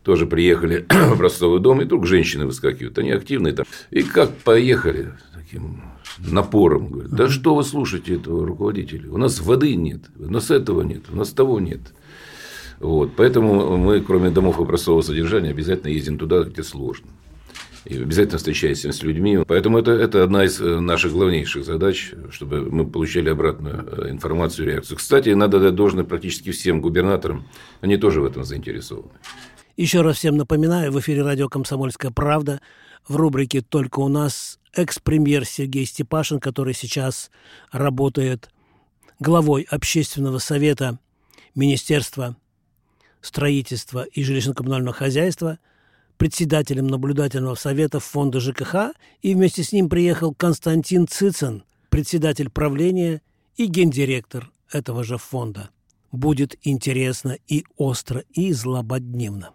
Тоже 0.03 0.27
приехали 0.27 0.87
в 0.89 1.13
образцовый 1.13 1.61
дом, 1.61 1.83
и 1.83 1.85
вдруг 1.85 2.07
женщины 2.07 2.47
выскакивают. 2.47 2.99
Они 2.99 3.11
активные 3.11 3.53
там. 3.53 3.67
И 3.91 4.03
как 4.03 4.35
поехали 4.39 5.13
таким 5.35 5.83
напором. 6.19 6.89
Говорят, 6.89 7.13
да 7.13 7.29
что 7.29 7.55
вы 7.55 7.65
слушаете 7.65 8.17
этого 8.17 8.47
руководителя? 8.47 9.11
У 9.11 9.17
нас 9.17 9.41
воды 9.41 9.75
нет, 9.75 10.03
у 10.19 10.31
нас 10.31 10.51
этого 10.51 10.83
нет, 10.83 11.05
у 11.13 11.17
нас 11.17 11.31
того 11.31 11.61
нет. 11.61 11.81
Вот. 12.81 13.13
Поэтому 13.17 13.77
мы, 13.77 14.01
кроме 14.01 14.31
домов 14.31 14.59
образцового 14.59 15.03
содержания, 15.03 15.51
обязательно 15.51 15.91
ездим 15.91 16.19
туда, 16.19 16.43
где 16.43 16.63
сложно. 16.63 17.09
И 17.85 17.97
обязательно 17.97 18.39
встречаемся 18.39 18.93
с 18.93 19.03
людьми. 19.03 19.39
Поэтому 19.47 19.79
это, 19.79 19.93
это 19.93 20.23
одна 20.23 20.45
из 20.45 20.61
э, 20.61 20.81
наших 20.81 21.13
главнейших 21.13 21.65
задач, 21.65 22.13
чтобы 22.31 22.71
мы 22.71 22.87
получали 22.87 23.29
обратную 23.29 23.85
э, 23.87 24.11
информацию, 24.11 24.69
реакцию. 24.69 24.99
Кстати, 24.99 25.31
надо 25.31 25.59
дать 25.59 25.75
должное 25.75 26.05
практически 26.05 26.53
всем 26.53 26.81
губернаторам. 26.81 27.45
Они 27.81 27.97
тоже 27.97 28.21
в 28.21 28.25
этом 28.25 28.45
заинтересованы. 28.45 29.11
Еще 29.77 30.03
раз 30.03 30.19
всем 30.19 30.37
напоминаю, 30.37 30.93
в 30.93 31.01
эфире 31.01 31.23
радио 31.23 31.49
«Комсомольская 31.49 32.11
правда» 32.11 32.61
в 33.07 33.17
рубрике 33.17 33.61
«Только 33.61 34.01
у 34.01 34.09
нас» 34.09 34.59
экс-премьер 34.75 35.45
Сергей 35.45 35.87
Степашин, 35.87 36.41
который 36.41 36.75
сейчас 36.75 37.31
работает 37.71 38.51
главой 39.19 39.63
общественного 39.63 40.39
совета 40.39 40.99
Министерства 41.55 42.37
строительства 43.21 44.03
и 44.03 44.23
жилищно-коммунального 44.23 44.93
хозяйства, 44.93 45.59
председателем 46.17 46.89
наблюдательного 46.89 47.55
совета 47.55 48.01
фонда 48.01 48.41
ЖКХ, 48.41 48.95
и 49.23 49.35
вместе 49.35 49.63
с 49.63 49.73
ним 49.73 49.89
приехал 49.89 50.35
Константин 50.35 51.07
Цицин, 51.09 51.65
председатель 51.89 52.51
правления 52.51 53.23
и 53.57 53.67
гендиректор 53.67 54.51
этого 54.71 55.05
же 55.05 55.19
фонда. 55.19 55.71
Будет 56.11 56.57
интересно 56.63 57.39
и 57.47 57.65
остро, 57.77 58.25
и 58.33 58.53
злободневно. 58.53 59.55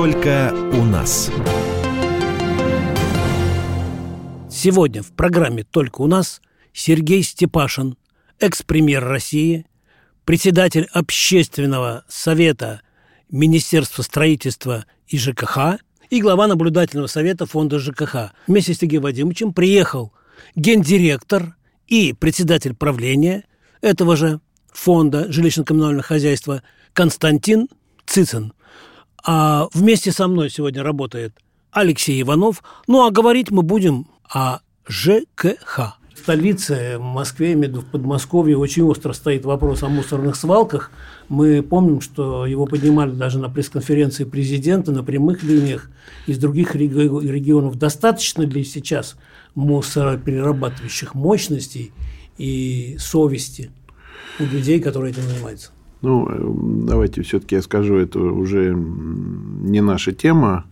Только 0.00 0.50
у 0.72 0.82
нас. 0.82 1.30
Сегодня 4.50 5.02
в 5.02 5.12
программе 5.12 5.62
«Только 5.62 6.00
у 6.00 6.06
нас» 6.06 6.40
Сергей 6.72 7.22
Степашин, 7.22 7.98
экс-премьер 8.38 9.04
России, 9.04 9.66
председатель 10.24 10.88
общественного 10.94 12.06
совета 12.08 12.80
Министерства 13.30 14.00
строительства 14.00 14.86
и 15.06 15.18
ЖКХ 15.18 15.78
и 16.08 16.22
глава 16.22 16.46
наблюдательного 16.46 17.06
совета 17.06 17.44
фонда 17.44 17.78
ЖКХ. 17.78 18.32
Вместе 18.46 18.72
с 18.72 18.78
Сергеем 18.78 19.02
Вадимовичем 19.02 19.52
приехал 19.52 20.14
гендиректор 20.56 21.56
и 21.88 22.14
председатель 22.14 22.74
правления 22.74 23.44
этого 23.82 24.16
же 24.16 24.40
фонда 24.72 25.28
жилищно-коммунального 25.28 26.00
хозяйства 26.00 26.62
Константин 26.94 27.68
Цицин. 28.06 28.54
А 29.24 29.68
вместе 29.72 30.12
со 30.12 30.28
мной 30.28 30.50
сегодня 30.50 30.82
работает 30.82 31.34
Алексей 31.72 32.20
Иванов. 32.22 32.62
Ну, 32.86 33.06
а 33.06 33.10
говорить 33.10 33.50
мы 33.50 33.62
будем 33.62 34.06
о 34.28 34.60
ЖКХ. 34.88 35.96
В 36.14 36.22
столице, 36.22 36.98
в 36.98 37.02
Москве, 37.02 37.56
в 37.56 37.84
Подмосковье, 37.86 38.58
очень 38.58 38.82
остро 38.82 39.14
стоит 39.14 39.46
вопрос 39.46 39.82
о 39.82 39.88
мусорных 39.88 40.36
свалках. 40.36 40.90
Мы 41.28 41.62
помним, 41.62 42.02
что 42.02 42.44
его 42.44 42.66
поднимали 42.66 43.12
даже 43.12 43.38
на 43.38 43.48
пресс-конференции 43.48 44.24
президента, 44.24 44.92
на 44.92 45.02
прямых 45.02 45.42
линиях 45.42 45.88
из 46.26 46.36
других 46.38 46.74
реги- 46.74 47.26
регионов. 47.26 47.78
Достаточно 47.78 48.42
ли 48.42 48.64
сейчас 48.64 49.16
мусороперерабатывающих 49.54 51.14
мощностей 51.14 51.92
и 52.36 52.96
совести 52.98 53.70
у 54.38 54.44
людей, 54.44 54.80
которые 54.80 55.12
этим 55.12 55.22
занимаются? 55.22 55.70
Ну, 56.02 56.26
э, 56.28 56.54
давайте 56.86 57.22
все-таки 57.22 57.56
я 57.56 57.62
скажу, 57.62 57.96
это 57.96 58.18
уже 58.20 58.74
не 58.74 59.80
наша 59.80 60.12
тема. 60.12 60.64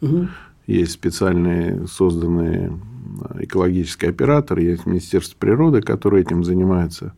Есть 0.66 0.92
специальные 0.92 1.86
созданные 1.86 2.72
э, 3.34 3.44
экологические 3.44 4.10
операторы, 4.10 4.62
есть 4.62 4.86
Министерство 4.86 5.36
природы, 5.38 5.82
которое 5.82 6.22
этим 6.22 6.44
занимается. 6.44 7.14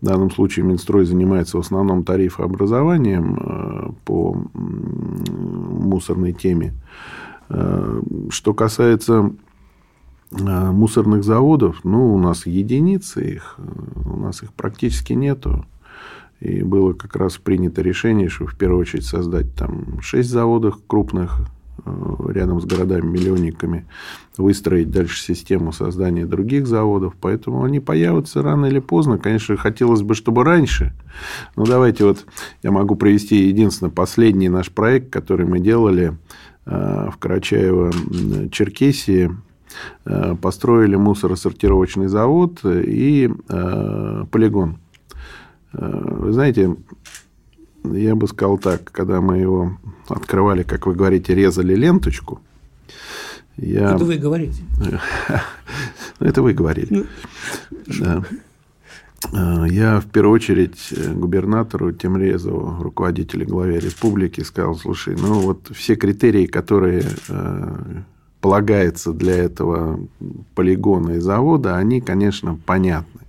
В 0.00 0.06
данном 0.06 0.30
случае 0.30 0.64
Минстрой 0.66 1.06
занимается 1.06 1.56
в 1.56 1.60
основном 1.60 2.04
тарифообразованием 2.04 3.38
э, 3.38 3.92
по 4.04 4.36
мусорной 4.54 6.32
теме. 6.32 6.74
Что 8.28 8.54
касается 8.54 9.30
мусорных 10.32 11.22
заводов, 11.22 11.84
ну, 11.84 12.12
у 12.12 12.18
нас 12.18 12.44
единицы 12.44 13.34
их, 13.34 13.56
у 14.04 14.16
нас 14.16 14.42
их 14.42 14.52
практически 14.52 15.12
нету. 15.12 15.64
И 16.40 16.62
было 16.62 16.92
как 16.92 17.16
раз 17.16 17.38
принято 17.38 17.80
решение, 17.82 18.28
что 18.28 18.46
в 18.46 18.54
первую 18.56 18.82
очередь 18.82 19.06
создать 19.06 19.52
там 19.54 20.00
шесть 20.02 20.28
заводов 20.28 20.78
крупных 20.86 21.40
э, 21.84 21.90
рядом 22.28 22.60
с 22.60 22.66
городами-миллионниками, 22.66 23.86
выстроить 24.36 24.90
дальше 24.90 25.18
систему 25.18 25.72
создания 25.72 26.26
других 26.26 26.66
заводов. 26.66 27.14
Поэтому 27.20 27.64
они 27.64 27.80
появятся 27.80 28.42
рано 28.42 28.66
или 28.66 28.80
поздно. 28.80 29.16
Конечно, 29.16 29.56
хотелось 29.56 30.02
бы, 30.02 30.14
чтобы 30.14 30.44
раньше. 30.44 30.92
Но 31.56 31.64
давайте 31.64 32.04
вот 32.04 32.26
я 32.62 32.70
могу 32.70 32.96
привести 32.96 33.48
единственный 33.48 33.90
последний 33.90 34.50
наш 34.50 34.70
проект, 34.70 35.08
который 35.10 35.46
мы 35.46 35.58
делали 35.58 36.18
э, 36.66 37.08
в 37.10 37.16
Карачаево-Черкесии. 37.18 39.34
Э, 40.04 40.34
Построили 40.36 40.96
мусоросортировочный 40.96 42.08
завод 42.08 42.60
и 42.62 43.30
полигон. 43.48 44.80
Вы 45.78 46.32
знаете, 46.32 46.74
я 47.84 48.14
бы 48.14 48.26
сказал 48.28 48.58
так, 48.58 48.90
когда 48.90 49.20
мы 49.20 49.38
его 49.38 49.76
открывали, 50.08 50.62
как 50.62 50.86
вы 50.86 50.94
говорите, 50.94 51.34
резали 51.34 51.74
ленточку, 51.74 52.40
я... 53.56 53.94
Это 53.94 54.04
вы 54.04 54.16
говорите. 54.16 54.62
Ну, 54.78 54.98
Это 56.26 56.42
вы 56.42 56.52
говорили. 56.52 57.06
Да. 58.00 58.22
Э, 59.32 59.64
я 59.68 60.00
в 60.00 60.06
первую 60.06 60.34
очередь 60.34 60.92
э, 60.92 61.12
губернатору 61.12 61.92
Темрезову, 61.92 62.82
руководителю 62.82 63.46
главе 63.46 63.80
республики, 63.80 64.42
сказал, 64.42 64.76
слушай, 64.76 65.16
ну 65.16 65.40
вот 65.40 65.70
все 65.74 65.96
критерии, 65.96 66.46
которые 66.46 67.04
э, 67.28 67.76
полагаются 68.40 69.12
для 69.12 69.36
этого 69.36 70.00
полигона 70.54 71.12
и 71.12 71.20
завода, 71.20 71.76
они, 71.76 72.00
конечно, 72.00 72.58
понятны. 72.66 73.20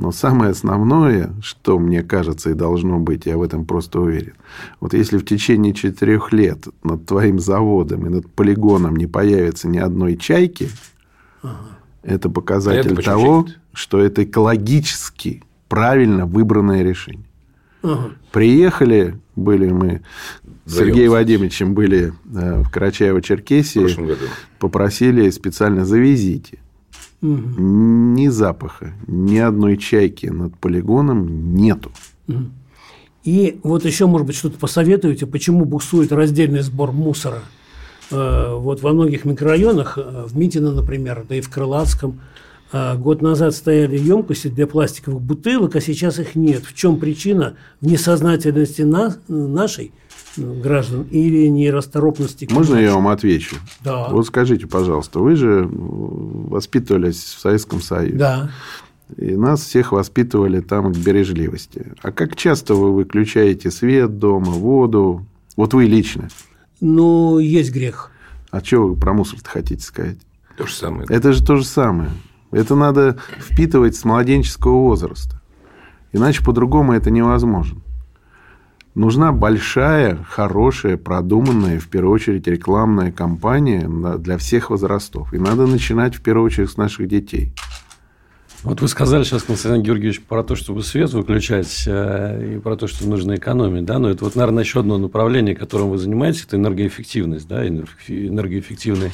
Но 0.00 0.12
самое 0.12 0.52
основное, 0.52 1.30
что 1.42 1.78
мне 1.78 2.02
кажется 2.02 2.48
и 2.48 2.54
должно 2.54 2.98
быть, 2.98 3.26
я 3.26 3.36
в 3.36 3.42
этом 3.42 3.66
просто 3.66 4.00
уверен, 4.00 4.32
вот 4.80 4.94
если 4.94 5.18
в 5.18 5.26
течение 5.26 5.74
четырех 5.74 6.32
лет 6.32 6.68
над 6.82 7.04
твоим 7.04 7.38
заводом 7.38 8.06
и 8.06 8.08
над 8.08 8.26
полигоном 8.32 8.96
не 8.96 9.06
появится 9.06 9.68
ни 9.68 9.76
одной 9.76 10.16
чайки, 10.16 10.70
ага. 11.42 11.54
это 12.02 12.30
показатель 12.30 12.94
это 12.94 13.02
того, 13.02 13.46
что 13.74 14.00
это 14.00 14.24
экологически 14.24 15.42
правильно 15.68 16.24
выбранное 16.24 16.82
решение. 16.82 17.26
Ага. 17.82 18.12
Приехали, 18.32 19.20
были 19.36 19.70
мы 19.70 20.00
с 20.64 20.76
Сергеем 20.78 21.10
Вадимовичем 21.10 21.74
были 21.74 22.14
э, 22.34 22.62
в 22.62 22.70
Карачаево-Черкесии, 22.70 24.16
попросили 24.58 25.28
специально 25.28 25.84
завезите. 25.84 26.58
Ни 27.22 28.28
запаха, 28.28 28.92
ни 29.06 29.36
одной 29.36 29.76
чайки 29.76 30.26
над 30.26 30.56
полигоном 30.56 31.54
нету. 31.54 31.92
И 33.22 33.60
вот 33.62 33.84
еще, 33.84 34.06
может 34.06 34.26
быть, 34.26 34.36
что-то 34.36 34.58
посоветуете, 34.58 35.26
почему 35.26 35.66
буксует 35.66 36.10
раздельный 36.10 36.62
сбор 36.62 36.92
мусора? 36.92 37.42
Э, 38.10 38.54
вот 38.54 38.80
во 38.80 38.92
многих 38.92 39.26
микрорайонах, 39.26 39.98
э, 39.98 40.24
в 40.26 40.36
Митино, 40.38 40.72
например, 40.72 41.26
да 41.28 41.34
и 41.34 41.42
в 41.42 41.50
Крылатском, 41.50 42.20
а, 42.72 42.96
год 42.96 43.20
назад 43.20 43.54
стояли 43.54 43.98
емкости 43.98 44.48
для 44.48 44.66
пластиковых 44.66 45.20
бутылок, 45.20 45.74
а 45.76 45.80
сейчас 45.80 46.18
их 46.18 46.36
нет. 46.36 46.64
В 46.64 46.74
чем 46.74 46.98
причина? 46.98 47.56
В 47.80 47.86
несознательности 47.86 48.82
на, 48.82 49.16
нашей 49.28 49.92
граждан 50.36 51.06
или 51.10 51.46
нерасторопности? 51.48 52.48
Можно 52.50 52.76
я 52.76 52.94
вам 52.94 53.08
отвечу? 53.08 53.56
Да. 53.82 54.08
Вот 54.08 54.26
скажите, 54.26 54.66
пожалуйста, 54.66 55.18
вы 55.20 55.36
же 55.36 55.68
воспитывались 55.70 57.22
в 57.22 57.40
Советском 57.40 57.80
Союзе. 57.80 58.16
Да. 58.16 58.50
И 59.16 59.34
нас 59.34 59.62
всех 59.62 59.92
воспитывали 59.92 60.60
там 60.60 60.92
к 60.92 60.96
бережливости. 60.96 61.92
А 62.02 62.12
как 62.12 62.36
часто 62.36 62.74
вы 62.74 62.94
выключаете 62.94 63.70
свет 63.70 64.18
дома, 64.18 64.52
воду? 64.52 65.26
Вот 65.56 65.74
вы 65.74 65.86
лично. 65.86 66.28
Ну, 66.80 67.38
есть 67.38 67.72
грех. 67.72 68.10
А 68.50 68.62
что 68.64 68.86
вы 68.86 68.96
про 68.96 69.12
мусор 69.12 69.40
хотите 69.44 69.82
сказать? 69.82 70.18
То 70.56 70.66
же 70.66 70.74
самое. 70.74 71.06
Это 71.08 71.32
же 71.32 71.44
то 71.44 71.56
же 71.56 71.64
самое. 71.64 72.10
Это 72.50 72.74
надо 72.74 73.18
впитывать 73.38 73.96
с 73.96 74.04
младенческого 74.04 74.72
возраста. 74.72 75.40
Иначе 76.12 76.44
по-другому 76.44 76.92
это 76.92 77.10
невозможно. 77.10 77.80
Нужна 78.94 79.30
большая, 79.30 80.16
хорошая, 80.28 80.96
продуманная, 80.96 81.78
в 81.78 81.88
первую 81.88 82.12
очередь, 82.12 82.48
рекламная 82.48 83.12
кампания 83.12 83.88
для 84.18 84.36
всех 84.36 84.70
возрастов. 84.70 85.32
И 85.32 85.38
надо 85.38 85.66
начинать, 85.66 86.16
в 86.16 86.22
первую 86.22 86.46
очередь, 86.46 86.70
с 86.70 86.76
наших 86.76 87.06
детей. 87.06 87.52
Вот 88.62 88.82
вы 88.82 88.88
сказали 88.88 89.22
сейчас, 89.22 89.44
Константин 89.44 89.82
Георгиевич, 89.82 90.20
про 90.20 90.42
то, 90.42 90.54
чтобы 90.54 90.82
свет 90.82 91.10
выключать 91.12 91.84
э, 91.86 92.56
и 92.56 92.58
про 92.58 92.76
то, 92.76 92.88
что 92.88 93.08
нужно 93.08 93.36
экономить. 93.36 93.86
Да? 93.86 93.98
Но 93.98 94.10
это 94.10 94.24
вот, 94.24 94.34
наверное, 94.34 94.64
еще 94.64 94.80
одно 94.80 94.98
направление, 94.98 95.54
которым 95.54 95.88
вы 95.88 95.96
занимаетесь, 95.96 96.44
это 96.44 96.56
энергоэффективность, 96.56 97.48
да? 97.48 97.66
энергоэффективный 97.66 99.12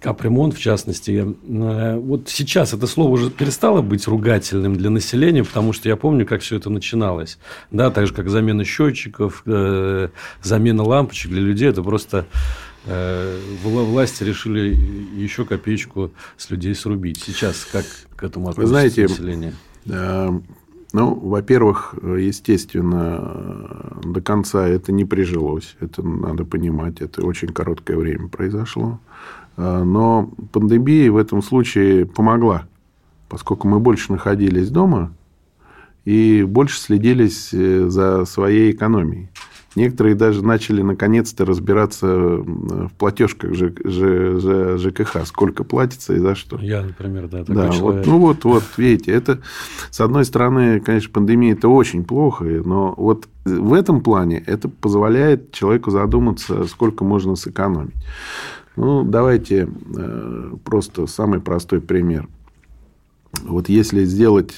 капремонт, 0.00 0.54
в 0.54 0.58
частности. 0.58 1.24
Э, 1.48 1.96
вот 1.96 2.28
сейчас 2.28 2.72
это 2.72 2.86
слово 2.86 3.10
уже 3.10 3.30
перестало 3.30 3.82
быть 3.82 4.06
ругательным 4.06 4.76
для 4.76 4.90
населения, 4.90 5.44
потому 5.44 5.72
что 5.72 5.88
я 5.88 5.96
помню, 5.96 6.26
как 6.26 6.40
все 6.40 6.56
это 6.56 6.70
начиналось. 6.70 7.38
Да, 7.70 7.90
так 7.90 8.06
же, 8.06 8.14
как 8.14 8.28
замена 8.28 8.64
счетчиков, 8.64 9.42
э, 9.46 10.08
замена 10.42 10.82
лампочек 10.82 11.30
для 11.30 11.42
людей. 11.42 11.68
Это 11.68 11.82
просто 11.82 12.26
э, 12.86 13.38
власти 13.62 14.24
решили 14.24 14.74
еще 15.16 15.44
копеечку 15.44 16.10
с 16.36 16.50
людей 16.50 16.74
срубить. 16.74 17.18
Сейчас 17.18 17.66
как 17.70 17.84
к 18.16 18.24
этому 18.24 18.48
относится 18.48 18.60
Вы 18.60 18.66
знаете, 18.66 19.02
население? 19.02 19.54
Ну, 20.92 21.14
во-первых, 21.14 21.94
естественно, 22.02 24.00
до 24.02 24.20
конца 24.20 24.66
это 24.66 24.90
не 24.90 25.04
прижилось. 25.04 25.76
Это 25.78 26.02
надо 26.02 26.44
понимать. 26.44 27.00
Это 27.00 27.24
очень 27.24 27.48
короткое 27.48 27.96
время 27.96 28.26
произошло. 28.26 28.98
А, 29.60 29.84
но 29.84 30.30
пандемия 30.52 31.12
в 31.12 31.18
этом 31.18 31.42
случае 31.42 32.06
помогла, 32.06 32.66
поскольку 33.28 33.68
мы 33.68 33.78
больше 33.78 34.10
находились 34.10 34.70
дома 34.70 35.12
и 36.06 36.42
больше 36.48 36.80
следились 36.80 37.50
э, 37.52 37.88
за 37.88 38.24
своей 38.24 38.72
экономией. 38.72 39.28
Некоторые 39.76 40.16
даже 40.16 40.44
начали 40.44 40.82
наконец-то 40.82 41.44
разбираться 41.44 42.08
в 42.08 42.90
платежках 42.98 43.54
ЖКХ, 43.54 45.26
сколько 45.26 45.62
платится 45.62 46.14
и 46.14 46.18
за 46.18 46.34
что. 46.34 46.58
Я, 46.58 46.82
например, 46.82 47.28
да, 47.28 47.44
такой 47.44 47.54
да, 47.54 47.68
человек. 47.68 48.06
Вот, 48.06 48.12
ну 48.12 48.18
вот, 48.18 48.44
вот, 48.44 48.64
видите, 48.78 49.12
это, 49.12 49.40
с 49.90 50.00
одной 50.00 50.24
стороны, 50.24 50.80
конечно, 50.80 51.12
пандемия 51.12 51.52
это 51.52 51.68
очень 51.68 52.02
плохо, 52.02 52.44
но 52.44 52.94
вот 52.96 53.28
в 53.44 53.72
этом 53.72 54.00
плане 54.00 54.42
это 54.44 54.68
позволяет 54.68 55.52
человеку 55.52 55.92
задуматься, 55.92 56.64
сколько 56.64 57.04
можно 57.04 57.36
сэкономить. 57.36 57.94
Ну, 58.76 59.04
давайте 59.04 59.68
э, 59.96 60.52
просто 60.64 61.06
самый 61.06 61.40
простой 61.40 61.80
пример. 61.80 62.28
Вот 63.42 63.68
если 63.68 64.04
сделать 64.04 64.54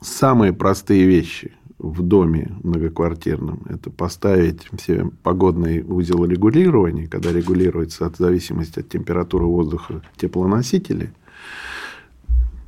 самые 0.00 0.52
простые 0.52 1.06
вещи 1.06 1.52
в 1.78 2.02
доме 2.02 2.52
многоквартирном, 2.62 3.62
это 3.68 3.90
поставить 3.90 4.62
все 4.76 5.10
погодный 5.22 5.82
узел 5.82 6.24
регулирования, 6.24 7.08
когда 7.08 7.32
регулируется 7.32 8.06
от 8.06 8.16
зависимости 8.16 8.80
от 8.80 8.88
температуры 8.88 9.44
воздуха 9.44 10.02
теплоносители– 10.16 11.12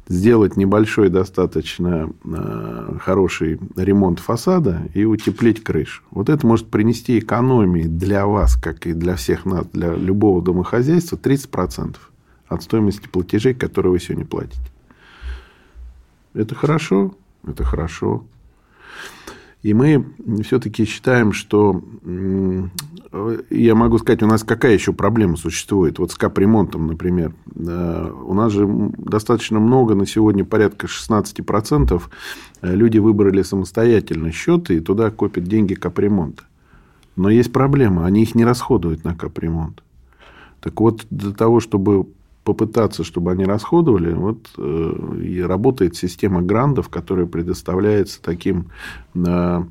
сделать 0.09 0.57
небольшой 0.57 1.09
достаточно 1.09 2.11
э, 2.25 2.99
хороший 3.01 3.59
ремонт 3.77 4.21
фасада 4.21 4.83
и 4.95 5.05
утеплить 5.05 5.63
крышу. 5.63 6.03
Вот 6.11 6.29
это 6.29 6.47
может 6.47 6.69
принести 6.69 7.19
экономии 7.19 7.85
для 7.85 8.27
вас, 8.27 8.57
как 8.57 8.87
и 8.87 8.93
для 8.93 9.17
всех 9.17 9.45
нас, 9.45 9.67
для 9.73 9.95
любого 9.95 10.43
домохозяйства, 10.43 11.17
30% 11.17 11.97
от 12.49 12.63
стоимости 12.63 13.09
платежей, 13.09 13.55
которые 13.55 13.93
вы 13.93 14.01
сегодня 14.01 14.25
платите. 14.25 14.71
Это 16.35 16.55
хорошо? 16.55 17.15
Это 17.47 17.65
хорошо. 17.65 18.25
И 19.67 19.75
мы 19.75 20.07
все-таки 20.45 20.85
считаем, 20.85 21.33
что 21.33 21.83
я 23.51 23.75
могу 23.75 23.99
сказать, 23.99 24.23
у 24.23 24.29
нас 24.29 24.45
какая 24.45 24.75
еще 24.75 24.93
проблема 24.93 25.37
существует? 25.37 25.99
Вот 25.99 26.13
с 26.13 26.15
капремонтом, 26.15 26.87
например. 26.87 27.35
У 27.53 28.33
нас 28.33 28.53
же 28.53 28.65
достаточно 28.97 29.59
много, 29.59 29.97
на 29.97 30.07
сегодня 30.07 30.45
порядка 30.45 30.87
16% 30.87 32.01
люди 32.63 32.99
выбрали 32.99 33.43
самостоятельно 33.43 34.31
счеты 34.31 34.77
и 34.77 34.81
туда 34.81 35.11
копят 35.11 35.43
деньги 35.43 35.75
капремонта. 35.75 36.45
Но 37.17 37.29
есть 37.29 37.53
проблема, 37.53 38.07
они 38.07 38.23
их 38.23 38.37
не 38.37 38.45
расходуют 38.45 39.03
на 39.03 39.17
капремонт. 39.17 39.83
Так 40.61 40.81
вот, 40.81 41.07
для 41.11 41.33
того, 41.33 41.59
чтобы 41.59 42.07
попытаться, 42.47 43.03
чтобы 43.03 43.33
они 43.33 43.45
расходовали, 43.45 44.13
вот 44.13 44.39
э, 44.57 45.19
и 45.21 45.41
работает 45.41 45.97
система 45.97 46.43
грандов, 46.43 46.89
которая 46.89 47.27
предоставляется 47.27 48.23
таким 48.23 48.67
э, 49.17 49.65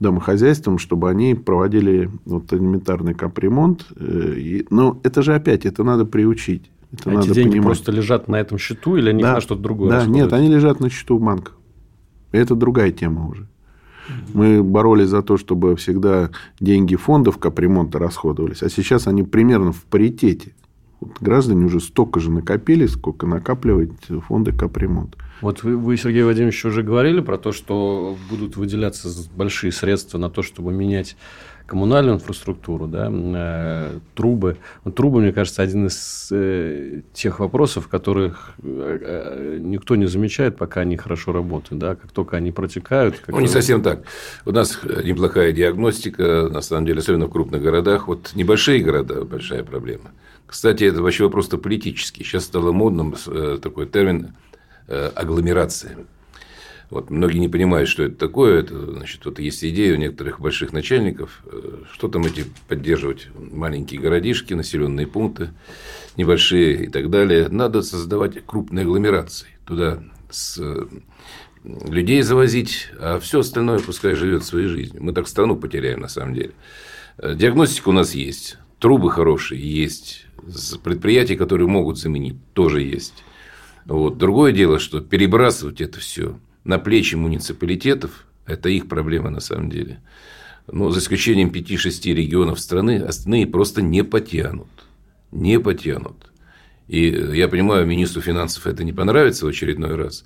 домохозяйствам, 0.00 0.78
чтобы 0.78 1.10
они 1.10 1.34
проводили 1.34 2.10
вот 2.24 2.50
элементарный 2.54 3.12
капремонт. 3.12 3.84
Э, 3.96 4.34
и, 4.36 4.66
но 4.70 4.98
это 5.02 5.22
же 5.22 5.34
опять, 5.34 5.66
это 5.66 5.84
надо 5.84 6.06
приучить. 6.06 6.70
Это 6.92 7.10
а 7.10 7.12
надо 7.12 7.26
эти 7.26 7.34
деньги 7.34 7.50
понимать. 7.50 7.66
просто 7.66 7.92
лежат 7.92 8.26
на 8.26 8.36
этом 8.36 8.56
счету 8.56 8.96
или 8.96 9.10
они 9.10 9.22
да, 9.22 9.34
на 9.34 9.40
что-то 9.42 9.60
другое 9.60 9.90
Да, 9.90 10.06
нет, 10.06 10.32
они 10.32 10.48
лежат 10.48 10.80
на 10.80 10.88
счету 10.88 11.18
в 11.18 11.20
банках. 11.20 11.58
Это 12.32 12.54
другая 12.54 12.90
тема 12.90 13.28
уже. 13.28 13.46
Мы 14.32 14.62
боролись 14.62 15.08
за 15.08 15.20
то, 15.22 15.36
чтобы 15.36 15.76
всегда 15.76 16.30
деньги 16.58 16.96
фондов 16.96 17.36
капремонта 17.36 17.98
расходовались, 17.98 18.62
а 18.62 18.70
сейчас 18.70 19.06
они 19.06 19.22
примерно 19.22 19.72
в 19.72 19.84
паритете. 19.84 20.54
Вот 21.04 21.20
граждане 21.20 21.66
уже 21.66 21.80
столько 21.80 22.18
же 22.18 22.30
накопили, 22.30 22.86
сколько 22.86 23.26
накапливают 23.26 23.92
фонды 24.26 24.52
капремонт. 24.52 25.16
Вот 25.42 25.62
вы, 25.62 25.76
вы, 25.76 25.96
Сергей 25.98 26.22
Владимирович, 26.22 26.64
уже 26.64 26.82
говорили 26.82 27.20
про 27.20 27.36
то, 27.36 27.52
что 27.52 28.16
будут 28.30 28.56
выделяться 28.56 29.08
большие 29.36 29.72
средства 29.72 30.16
на 30.16 30.30
то, 30.30 30.42
чтобы 30.42 30.72
менять 30.72 31.16
коммунальную 31.66 32.16
инфраструктуру, 32.16 32.86
да, 32.86 33.10
э, 33.10 33.98
трубы. 34.14 34.56
Трубы, 34.94 35.20
мне 35.20 35.32
кажется, 35.32 35.62
один 35.62 35.86
из 35.86 36.28
э, 36.30 37.00
тех 37.12 37.40
вопросов, 37.40 37.88
которых 37.88 38.54
э, 38.62 39.58
никто 39.60 39.96
не 39.96 40.06
замечает, 40.06 40.56
пока 40.56 40.80
они 40.82 40.96
хорошо 40.96 41.32
работают. 41.32 41.80
Да, 41.80 41.94
как 41.94 42.12
только 42.12 42.36
они 42.36 42.52
протекают. 42.52 43.22
Ну, 43.26 43.40
не 43.40 43.48
совсем 43.48 43.82
так. 43.82 44.04
У 44.44 44.52
нас 44.52 44.78
неплохая 44.82 45.52
диагностика, 45.52 46.48
на 46.50 46.60
самом 46.60 46.86
деле, 46.86 47.00
особенно 47.00 47.26
в 47.26 47.30
крупных 47.30 47.62
городах. 47.62 48.08
Вот 48.08 48.32
небольшие 48.34 48.82
города– 48.82 49.24
большая 49.24 49.64
проблема. 49.64 50.10
Кстати, 50.46 50.84
это 50.84 51.02
вообще 51.02 51.24
вопрос-то 51.24 51.58
политический. 51.58 52.22
Сейчас 52.22 52.44
стало 52.44 52.72
модным 52.72 53.14
э, 53.26 53.58
такой 53.62 53.86
термин 53.86 54.34
э, 54.86 55.10
агломерация. 55.14 55.96
Вот, 56.90 57.10
многие 57.10 57.38
не 57.38 57.48
понимают, 57.48 57.88
что 57.88 58.04
это 58.04 58.16
такое. 58.16 58.60
Это, 58.60 58.92
значит, 58.92 59.24
вот 59.24 59.38
есть 59.38 59.64
идея 59.64 59.94
у 59.94 59.96
некоторых 59.96 60.40
больших 60.40 60.72
начальников, 60.72 61.42
э, 61.46 61.82
что 61.92 62.08
там 62.08 62.26
эти 62.26 62.44
поддерживать 62.68 63.28
маленькие 63.34 64.00
городишки, 64.00 64.54
населенные 64.54 65.06
пункты, 65.06 65.50
небольшие 66.16 66.84
и 66.84 66.88
так 66.88 67.10
далее. 67.10 67.48
Надо 67.48 67.82
создавать 67.82 68.44
крупные 68.44 68.82
агломерации. 68.82 69.48
Туда 69.66 70.04
с 70.30 70.60
людей 71.64 72.20
завозить, 72.22 72.90
а 72.98 73.18
все 73.18 73.40
остальное 73.40 73.78
пускай 73.78 74.14
живет 74.14 74.44
своей 74.44 74.68
жизнью. 74.68 75.02
Мы 75.02 75.12
так 75.14 75.26
страну 75.26 75.56
потеряем 75.56 76.00
на 76.00 76.08
самом 76.08 76.34
деле. 76.34 76.52
Диагностика 77.16 77.88
у 77.88 77.92
нас 77.92 78.14
есть, 78.14 78.58
трубы 78.78 79.10
хорошие 79.10 79.60
есть, 79.60 80.26
предприятия, 80.82 81.36
которые 81.36 81.68
могут 81.68 81.98
заменить, 81.98 82.36
тоже 82.52 82.82
есть. 82.82 83.24
Вот. 83.84 84.18
Другое 84.18 84.52
дело, 84.52 84.78
что 84.78 85.00
перебрасывать 85.00 85.80
это 85.80 86.00
все 86.00 86.38
на 86.64 86.78
плечи 86.78 87.14
муниципалитетов– 87.14 88.26
это 88.46 88.68
их 88.68 88.88
проблема 88.88 89.30
на 89.30 89.40
самом 89.40 89.70
деле. 89.70 90.00
Но 90.70 90.90
за 90.90 91.00
исключением 91.00 91.50
5-6 91.50 92.14
регионов 92.14 92.58
страны, 92.58 92.98
остальные 92.98 93.46
просто 93.46 93.82
не 93.82 94.02
потянут. 94.02 94.68
Не 95.30 95.60
потянут. 95.60 96.30
И 96.88 97.08
я 97.08 97.48
понимаю, 97.48 97.86
министру 97.86 98.22
финансов 98.22 98.66
это 98.66 98.84
не 98.84 98.92
понравится 98.92 99.44
в 99.44 99.48
очередной 99.48 99.94
раз. 99.94 100.24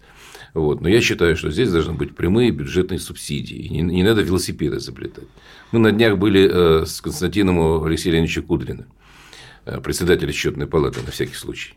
Вот. 0.54 0.80
Но 0.80 0.88
я 0.88 1.00
считаю, 1.00 1.36
что 1.36 1.50
здесь 1.50 1.70
должны 1.70 1.94
быть 1.94 2.14
прямые 2.14 2.50
бюджетные 2.50 2.98
субсидии. 2.98 3.68
Не, 3.68 3.82
не 3.82 4.02
надо 4.02 4.22
велосипеды 4.22 4.78
заплетать. 4.80 5.26
Мы 5.72 5.80
на 5.80 5.92
днях 5.92 6.18
были 6.18 6.48
э, 6.50 6.86
с 6.86 7.00
Константином 7.00 7.82
Алексеем 7.84 8.26
Кудриным, 8.44 8.86
э, 9.68 9.80
председателем 9.80 10.32
счетной 10.32 10.66
палаты 10.66 11.00
на 11.04 11.10
всякий 11.10 11.34
случай. 11.34 11.74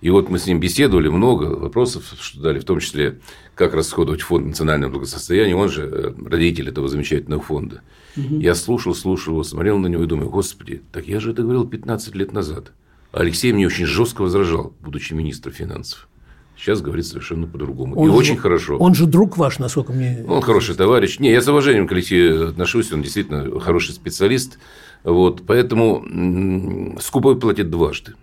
И 0.00 0.10
вот 0.10 0.28
мы 0.28 0.38
с 0.38 0.46
ним 0.46 0.60
беседовали, 0.60 1.08
много 1.08 1.44
вопросов 1.44 2.04
что 2.20 2.40
дали, 2.40 2.60
в 2.60 2.64
том 2.64 2.78
числе, 2.78 3.18
как 3.56 3.74
расходовать 3.74 4.20
фонд 4.20 4.46
национального 4.46 4.92
благосостояния. 4.92 5.56
Он 5.56 5.68
же 5.68 5.82
э, 5.82 6.14
родитель 6.28 6.68
этого 6.68 6.88
замечательного 6.88 7.42
фонда. 7.42 7.82
Угу. 8.16 8.38
Я 8.38 8.54
слушал, 8.54 8.94
слушал 8.94 9.34
его, 9.34 9.42
смотрел 9.42 9.78
на 9.78 9.88
него 9.88 10.04
и 10.04 10.06
думаю, 10.06 10.30
господи, 10.30 10.82
так 10.92 11.08
я 11.08 11.18
же 11.18 11.32
это 11.32 11.42
говорил 11.42 11.66
15 11.66 12.14
лет 12.14 12.32
назад. 12.32 12.72
А 13.10 13.20
Алексей 13.20 13.52
мне 13.52 13.66
очень 13.66 13.86
жестко 13.86 14.22
возражал, 14.22 14.74
будучи 14.80 15.14
министром 15.14 15.52
финансов. 15.52 16.08
Сейчас 16.56 16.80
говорит 16.80 17.06
совершенно 17.06 17.46
по-другому. 17.46 18.04
И 18.04 18.06
же, 18.08 18.12
очень 18.12 18.36
хорошо. 18.36 18.76
Он 18.78 18.92
же 18.92 19.06
друг 19.06 19.36
ваш, 19.36 19.60
насколько 19.60 19.92
мне. 19.92 20.24
Он 20.28 20.42
хороший 20.42 20.74
товарищ. 20.74 21.20
Не, 21.20 21.30
я 21.30 21.40
с 21.40 21.46
уважением 21.46 21.86
к 21.86 21.92
Алексею 21.92 22.48
отношусь, 22.48 22.90
он 22.92 23.00
действительно 23.00 23.60
хороший 23.60 23.94
специалист. 23.94 24.58
Вот, 25.04 25.42
поэтому 25.46 26.96
скупой 27.00 27.38
платит 27.38 27.70
дважды 27.70 28.14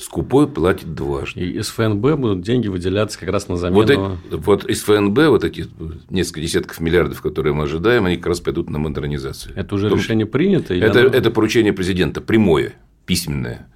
скупой 0.00 0.48
платит 0.48 0.94
дважды. 0.94 1.40
И 1.40 1.58
из 1.58 1.68
ФНБ 1.68 2.16
будут 2.16 2.42
деньги 2.42 2.68
выделяться 2.68 3.18
как 3.18 3.28
раз 3.28 3.48
на 3.48 3.56
замену. 3.56 3.80
Вот, 3.80 3.90
эти, 3.90 4.34
вот 4.34 4.64
из 4.64 4.82
ФНБ 4.82 5.18
вот 5.28 5.44
эти 5.44 5.66
несколько 6.08 6.40
десятков 6.40 6.80
миллиардов, 6.80 7.20
которые 7.20 7.52
мы 7.52 7.64
ожидаем, 7.64 8.06
они 8.06 8.16
как 8.16 8.26
раз 8.26 8.40
пойдут 8.40 8.70
на 8.70 8.78
модернизацию. 8.78 9.54
Это 9.56 9.74
уже 9.74 9.90
Том, 9.90 9.98
решение 9.98 10.26
принято? 10.26 10.74
Это, 10.74 11.00
оно... 11.00 11.10
это 11.10 11.30
поручение 11.30 11.72
президента, 11.72 12.20
прямое, 12.20 12.74
письменное. 13.04 13.68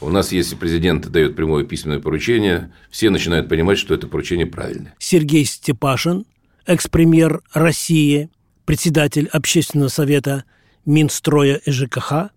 У 0.00 0.08
нас, 0.08 0.32
если 0.32 0.56
президент 0.56 1.08
дает 1.08 1.36
прямое 1.36 1.64
письменное 1.64 2.00
поручение, 2.00 2.72
все 2.90 3.10
начинают 3.10 3.48
понимать, 3.48 3.78
что 3.78 3.94
это 3.94 4.06
поручение 4.06 4.46
правильное. 4.46 4.94
Сергей 4.98 5.44
Степашин, 5.44 6.24
экс-премьер 6.66 7.42
России, 7.52 8.30
председатель 8.64 9.28
Общественного 9.30 9.88
совета 9.88 10.44
Минстроя 10.86 11.60
ЖКХ, 11.66 12.30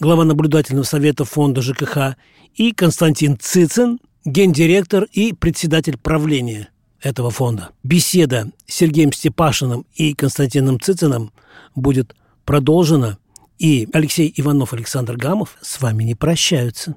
глава 0.00 0.24
наблюдательного 0.24 0.84
совета 0.84 1.24
фонда 1.24 1.62
ЖКХ, 1.62 2.16
и 2.54 2.72
Константин 2.72 3.38
Цицин, 3.38 3.98
гендиректор 4.24 5.04
и 5.12 5.32
председатель 5.32 5.98
правления 5.98 6.68
этого 7.00 7.30
фонда. 7.30 7.70
Беседа 7.82 8.50
с 8.66 8.74
Сергеем 8.74 9.12
Степашиным 9.12 9.86
и 9.94 10.14
Константином 10.14 10.80
Цициным 10.80 11.32
будет 11.74 12.14
продолжена, 12.44 13.18
и 13.58 13.88
Алексей 13.92 14.32
Иванов, 14.36 14.72
Александр 14.72 15.16
Гамов 15.16 15.56
с 15.60 15.80
вами 15.80 16.04
не 16.04 16.14
прощаются. 16.14 16.96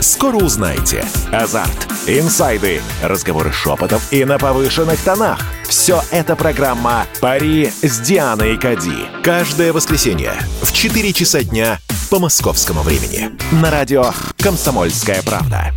Скоро 0.00 0.36
узнаете. 0.36 1.04
Азарт, 1.30 1.86
инсайды, 2.06 2.80
разговоры 3.02 3.52
шепотов 3.52 4.10
и 4.10 4.24
на 4.24 4.38
повышенных 4.38 4.98
тонах. 5.04 5.38
Все 5.68 6.00
это 6.10 6.36
программа 6.36 7.06
«Пари 7.20 7.70
с 7.82 8.00
Дианой 8.00 8.56
Кади». 8.56 9.06
Каждое 9.22 9.74
воскресенье 9.74 10.32
в 10.62 10.72
4 10.72 11.12
часа 11.12 11.42
дня 11.42 11.78
по 12.08 12.18
московскому 12.18 12.80
времени. 12.80 13.30
На 13.62 13.70
радио 13.70 14.04
«Комсомольская 14.38 15.22
правда». 15.22 15.74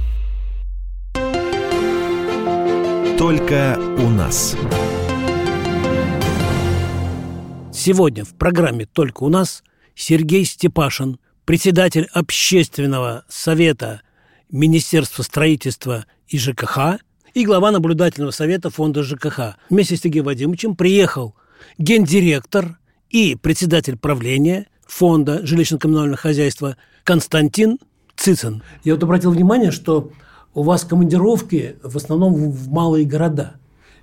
Только 3.18 3.78
у 3.98 4.10
нас. 4.10 4.56
Сегодня 7.74 8.24
в 8.24 8.34
программе 8.36 8.86
«Только 8.86 9.24
у 9.24 9.30
нас» 9.30 9.64
Сергей 9.96 10.46
Степашин, 10.46 11.20
председатель 11.44 12.08
общественного 12.14 13.26
совета 13.28 14.02
Министерства 14.54 15.24
строительства 15.24 16.06
и 16.28 16.38
ЖКХ 16.38 17.00
и 17.34 17.44
глава 17.44 17.72
наблюдательного 17.72 18.30
совета 18.30 18.70
фонда 18.70 19.02
ЖКХ. 19.02 19.58
Вместе 19.72 19.98
с 19.98 20.02
Сергеем 20.02 20.26
Вадимовичем 20.26 20.76
приехал 20.76 21.34
гендиректор 21.80 22.78
и 23.10 23.36
председатель 23.36 23.98
правления 23.98 24.68
фонда 24.86 25.42
жилищно-коммунального 25.44 26.18
хозяйства 26.18 26.78
Константин 27.04 27.80
Цицин. 28.16 28.62
Я 28.84 28.94
вот 28.94 29.02
обратил 29.02 29.32
внимание, 29.32 29.72
что 29.72 30.12
у 30.54 30.62
вас 30.62 30.84
командировки 30.84 31.78
в 31.82 31.98
основном 31.98 32.52
в 32.52 32.70
малые 32.70 33.06
города. 33.06 33.56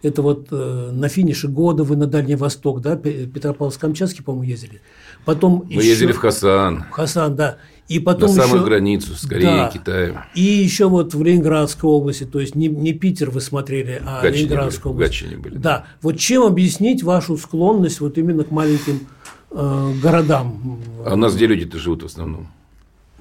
Это 0.03 0.21
вот 0.21 0.49
э, 0.51 0.91
на 0.93 1.09
финише 1.09 1.47
года 1.47 1.85
вы 1.85 1.95
на 1.95 2.07
Дальний 2.07 2.35
Восток, 2.35 2.81
да, 2.81 2.97
Петропавловск-Камчатский, 2.97 4.25
по-моему, 4.25 4.51
ездили. 4.51 4.81
Потом 5.25 5.61
Вы 5.61 5.75
еще... 5.75 5.89
ездили 5.91 6.13
в 6.13 6.19
Хасан. 6.19 6.87
В 6.91 6.93
Хасан, 6.93 7.37
да. 7.37 7.59
И 7.91 7.99
потом 7.99 8.37
на 8.37 8.45
самую 8.45 8.63
границу 8.63 9.17
с 9.17 9.27
Кореей 9.27 9.47
да. 9.47 9.67
и 9.67 9.73
Китаем. 9.73 10.19
И 10.37 10.43
еще 10.43 10.89
вот 10.89 11.13
в 11.13 11.25
Ленинградской 11.25 11.91
области, 11.91 12.23
то 12.23 12.39
есть 12.39 12.55
не, 12.55 12.69
не 12.69 12.93
Питер 12.93 13.31
вы 13.31 13.41
смотрели, 13.41 14.01
а 14.07 14.23
Гатчине 14.23 14.45
Ленинградская 14.45 14.93
были, 14.93 15.05
область. 15.07 15.23
В 15.23 15.41
были. 15.41 15.59
Да. 15.59 15.87
Вот 16.01 16.17
чем 16.17 16.45
объяснить 16.45 17.03
вашу 17.03 17.37
склонность 17.37 17.99
вот 17.99 18.17
именно 18.17 18.45
к 18.45 18.53
маленьким 18.53 19.09
э, 19.51 19.93
городам? 20.01 20.79
А 21.05 21.15
у 21.15 21.17
нас 21.17 21.35
где 21.35 21.49
люди-то 21.49 21.81
живут 21.81 22.05
в 22.05 22.07
основном? 22.07 22.47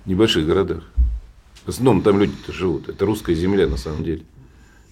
В 0.06 0.08
небольших 0.08 0.46
городах. 0.46 0.84
В 1.66 1.70
основном 1.70 2.04
там 2.04 2.20
люди-то 2.20 2.54
живут. 2.54 2.90
Это 2.90 3.08
русская 3.08 3.34
земля 3.34 3.66
на 3.66 3.78
самом 3.78 4.04
деле. 4.04 4.22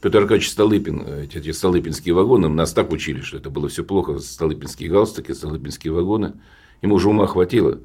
Петр 0.02 0.18
Аркадьевич 0.18 0.50
Столыпин, 0.50 1.06
эти, 1.22 1.38
эти 1.38 1.52
столыпинские 1.52 2.16
вагоны, 2.16 2.50
нас 2.50 2.74
так 2.74 2.92
учили, 2.92 3.22
что 3.22 3.38
это 3.38 3.52
было 3.52 3.70
все 3.70 3.84
плохо. 3.84 4.18
Столыпинские 4.18 4.90
галстуки, 4.90 5.34
столыпинские 5.34 5.94
вагоны. 5.94 6.34
Ему 6.82 6.96
уже 6.96 7.10
ума 7.10 7.28
хватило 7.28 7.74
э, 7.74 7.78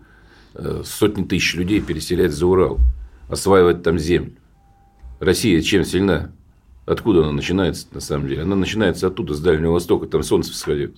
сотни 0.84 1.24
тысяч 1.24 1.54
людей 1.54 1.80
переселять 1.80 2.32
за 2.32 2.46
Урал, 2.46 2.78
осваивать 3.28 3.82
там 3.82 3.98
землю. 3.98 4.32
Россия 5.20 5.60
чем 5.60 5.84
сильна? 5.84 6.32
Откуда 6.84 7.22
она 7.22 7.32
начинается, 7.32 7.86
на 7.92 8.00
самом 8.00 8.28
деле? 8.28 8.42
Она 8.42 8.56
начинается 8.56 9.06
оттуда, 9.06 9.34
с 9.34 9.40
Дальнего 9.40 9.72
Востока, 9.72 10.06
там 10.06 10.22
солнце 10.22 10.52
всходит. 10.52 10.96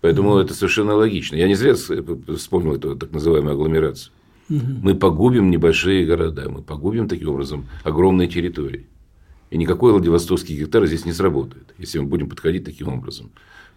Поэтому 0.00 0.38
это 0.38 0.54
совершенно 0.54 0.94
логично. 0.94 1.36
Я 1.36 1.46
не 1.46 1.54
зря 1.54 1.74
вспомнил 1.74 2.74
эту 2.74 2.96
так 2.96 3.12
называемую 3.12 3.52
агломерацию. 3.52 4.12
Мы 4.48 4.94
погубим 4.94 5.50
небольшие 5.50 6.04
города, 6.06 6.48
мы 6.48 6.62
погубим 6.62 7.06
таким 7.06 7.28
образом 7.28 7.68
огромные 7.84 8.28
территории. 8.28 8.86
И 9.50 9.58
никакой 9.58 9.92
Владивостокский 9.92 10.56
гектар 10.56 10.86
здесь 10.86 11.04
не 11.04 11.12
сработает, 11.12 11.74
если 11.78 11.98
мы 11.98 12.06
будем 12.06 12.28
подходить 12.28 12.64
таким 12.64 12.88
образом. 12.88 13.30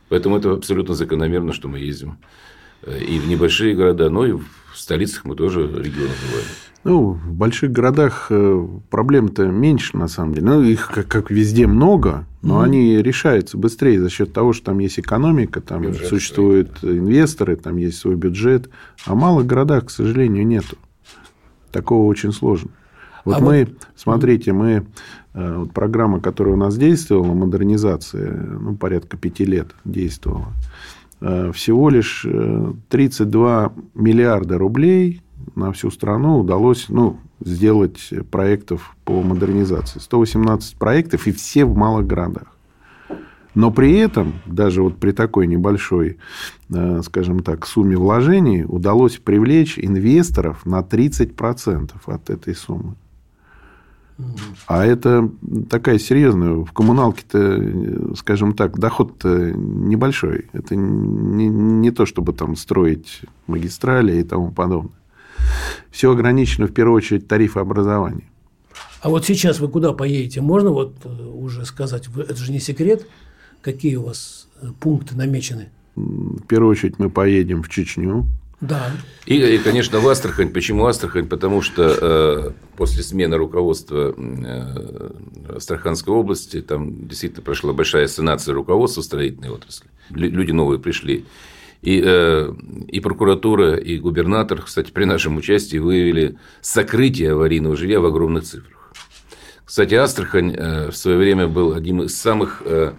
Поэтому 0.10 0.38
это 0.38 0.52
абсолютно 0.52 0.96
закономерно, 0.96 1.54
что 1.54 1.68
мы 1.68 1.80
ездим 1.80 2.12
э, 2.12 2.16
и 2.88 3.20
в 3.20 3.28
небольшие 3.28 3.76
города, 3.76 4.10
но 4.10 4.26
и 4.26 4.34
в 4.34 4.44
столицах 4.76 5.26
мы 5.26 5.36
тоже 5.36 5.62
регионы 5.62 6.12
бываем. 6.28 6.48
Ну, 6.84 7.12
в 7.12 7.34
больших 7.34 7.72
городах 7.72 8.28
э, 8.30 8.68
проблем-то 8.90 9.46
меньше, 9.48 9.96
на 9.96 10.10
самом 10.10 10.34
деле. 10.34 10.48
Ну, 10.48 10.64
их 10.64 10.92
как, 10.94 11.08
как 11.08 11.32
везде 11.32 11.66
много, 11.66 12.26
но 12.42 12.62
mm 12.62 12.66
они 12.66 13.02
решаются 13.02 13.58
быстрее 13.58 14.02
за 14.02 14.10
счет 14.10 14.34
того, 14.34 14.52
что 14.52 14.66
там 14.66 14.80
есть 14.80 15.00
экономика, 15.00 15.62
там 15.62 15.84
бюджет 15.84 16.08
существуют 16.08 16.78
стоит. 16.78 16.98
инвесторы, 16.98 17.56
там 17.56 17.78
есть 17.78 18.00
свой 18.00 18.16
бюджет. 18.16 18.70
А 19.06 19.14
в 19.14 19.18
малых 19.18 19.46
городах, 19.46 19.86
к 19.86 19.90
сожалению, 19.92 20.46
нету. 20.46 20.76
Такого 21.72 22.06
очень 22.06 22.34
сложно. 22.34 22.72
Вот 23.24 23.38
а 23.38 23.40
мы, 23.40 23.66
вот... 23.66 23.88
смотрите, 23.96 24.52
мы 24.52 24.86
Э, 25.34 25.58
вот 25.58 25.74
программа, 25.74 26.20
которая 26.20 26.54
у 26.54 26.58
нас 26.58 26.78
действовала, 26.78 27.34
модернизация, 27.34 28.32
ну, 28.32 28.76
порядка 28.76 29.18
пяти 29.18 29.46
лет 29.46 29.68
действовала, 29.84 30.48
э, 30.48 31.03
всего 31.24 31.90
лишь 31.90 32.26
32 32.90 33.66
э, 33.66 33.82
миллиарда 33.94 34.58
рублей 34.58 35.22
на 35.56 35.72
всю 35.72 35.90
страну 35.92 36.40
удалось 36.40 36.88
ну, 36.90 37.18
сделать 37.40 38.10
проектов 38.30 38.96
по 39.06 39.22
модернизации. 39.22 40.00
118 40.00 40.78
проектов, 40.78 41.28
и 41.28 41.32
все 41.32 41.66
в 41.66 41.76
малых 41.76 42.08
городах. 42.08 42.48
Но 43.56 43.72
при 43.72 43.94
этом, 43.98 44.34
даже 44.46 44.82
вот 44.82 44.98
при 44.98 45.12
такой 45.12 45.48
небольшой, 45.48 46.18
э, 46.74 47.02
скажем 47.04 47.42
так, 47.42 47.68
сумме 47.68 47.96
вложений, 47.96 48.66
удалось 48.68 49.18
привлечь 49.18 49.78
инвесторов 49.78 50.66
на 50.66 50.82
30% 50.82 51.92
от 52.08 52.30
этой 52.30 52.56
суммы. 52.56 52.96
А 54.68 54.86
это 54.86 55.30
такая 55.70 55.98
серьезная. 55.98 56.54
В 56.54 56.72
коммуналке-то, 56.72 58.16
скажем 58.16 58.54
так, 58.54 58.78
доход-то 58.78 59.52
небольшой. 59.52 60.46
Это 60.54 60.76
не, 60.76 61.48
не 61.48 61.92
то, 61.92 62.06
чтобы 62.06 62.34
там 62.34 62.56
строить 62.56 63.22
магистрали 63.48 64.20
и 64.20 64.24
тому 64.24 64.52
подобное. 64.52 64.94
Все 65.92 66.12
ограничено, 66.12 66.68
в 66.68 66.74
первую 66.74 66.98
очередь, 66.98 67.28
тарифообразованием. 67.28 68.30
А 69.02 69.10
вот 69.10 69.26
сейчас 69.26 69.60
вы 69.60 69.68
куда 69.68 69.92
поедете? 69.94 70.42
Можно 70.42 70.70
вот 70.70 70.96
э, 71.04 71.10
уже 71.10 71.66
сказать? 71.66 72.08
Это 72.16 72.36
же 72.36 72.52
не 72.52 72.60
секрет. 72.60 73.06
Какие 73.62 73.98
у 73.98 74.04
вас 74.04 74.48
э, 74.62 74.68
пункты 74.80 75.16
намечены? 75.16 75.70
В 75.96 76.44
первую 76.48 76.72
очередь 76.72 77.00
мы 77.00 77.10
поедем 77.10 77.64
в 77.64 77.70
Чечню. 77.70 78.26
Да. 78.64 78.92
И, 79.26 79.36
и, 79.36 79.58
конечно, 79.58 80.00
в 80.00 80.08
Астрахань. 80.08 80.50
Почему 80.50 80.86
Астрахань? 80.86 81.28
Потому 81.28 81.62
что 81.62 81.84
э, 81.84 82.52
после 82.78 83.04
смены 83.04 83.36
руководства 83.36 84.16
э, 84.18 85.56
Астраханской 85.58 86.14
области 86.14 86.62
там 86.62 87.06
действительно 87.08 87.44
прошла 87.44 87.74
большая 87.74 88.08
санация 88.08 88.54
руководства 88.54 89.02
строительной 89.02 89.50
отрасли. 89.50 89.88
Люди 90.12 90.52
новые 90.52 90.80
пришли. 90.80 91.26
И, 91.82 92.02
э, 92.06 92.54
и 92.88 93.02
прокуратура, 93.02 93.76
и 93.76 94.00
губернатор, 94.00 94.62
кстати, 94.62 94.92
при 94.92 95.04
нашем 95.04 95.36
участии 95.36 95.78
выявили 95.78 96.38
сокрытие 96.62 97.34
аварийного 97.34 97.76
жилья 97.76 98.00
в 98.00 98.06
огромных 98.06 98.46
цифрах. 98.46 98.94
Кстати, 99.66 99.96
Астрахань 99.96 100.56
э, 100.56 100.90
в 100.90 100.96
свое 100.96 101.18
время 101.18 101.48
был 101.48 101.74
одним 101.74 102.04
из 102.04 102.18
самых 102.18 102.62
э, 102.64 102.94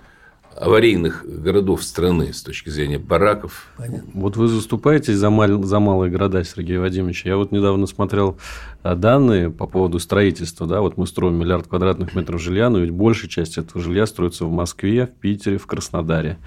аварийных 0.57 1.25
городов 1.27 1.83
страны 1.83 2.33
с 2.33 2.43
точки 2.43 2.69
зрения 2.69 2.99
бараков. 2.99 3.67
Понятно. 3.77 4.11
Вот 4.15 4.37
вы 4.37 4.49
заступаетесь 4.49 5.17
за, 5.17 5.31
мал, 5.31 5.63
за 5.63 5.81
малые 5.81 6.11
города, 6.11 6.45
Сергей 6.45 6.79
Вадимович. 6.79 7.25
Я 7.25 7.37
вот 7.37 7.53
недавно 7.53 7.87
смотрел 7.87 8.39
а, 8.83 8.95
данные 8.95 9.51
по 9.51 9.67
поводу 9.67 9.99
строительства. 9.99 10.67
Да? 10.67 10.81
Вот 10.81 10.97
мы 10.97 11.07
строим 11.07 11.35
миллиард 11.35 11.67
квадратных 11.67 12.15
метров 12.15 12.41
жилья, 12.41 12.71
но 12.71 12.79
ведь 12.79 12.91
большая 12.91 13.29
часть 13.29 13.59
этого 13.59 13.83
жилья 13.83 14.07
строится 14.07 14.45
в 14.45 14.53
Москве, 14.53 15.07
в 15.07 15.21
Питере, 15.21 15.59
в 15.59 15.67
Краснодаре. 15.67 16.39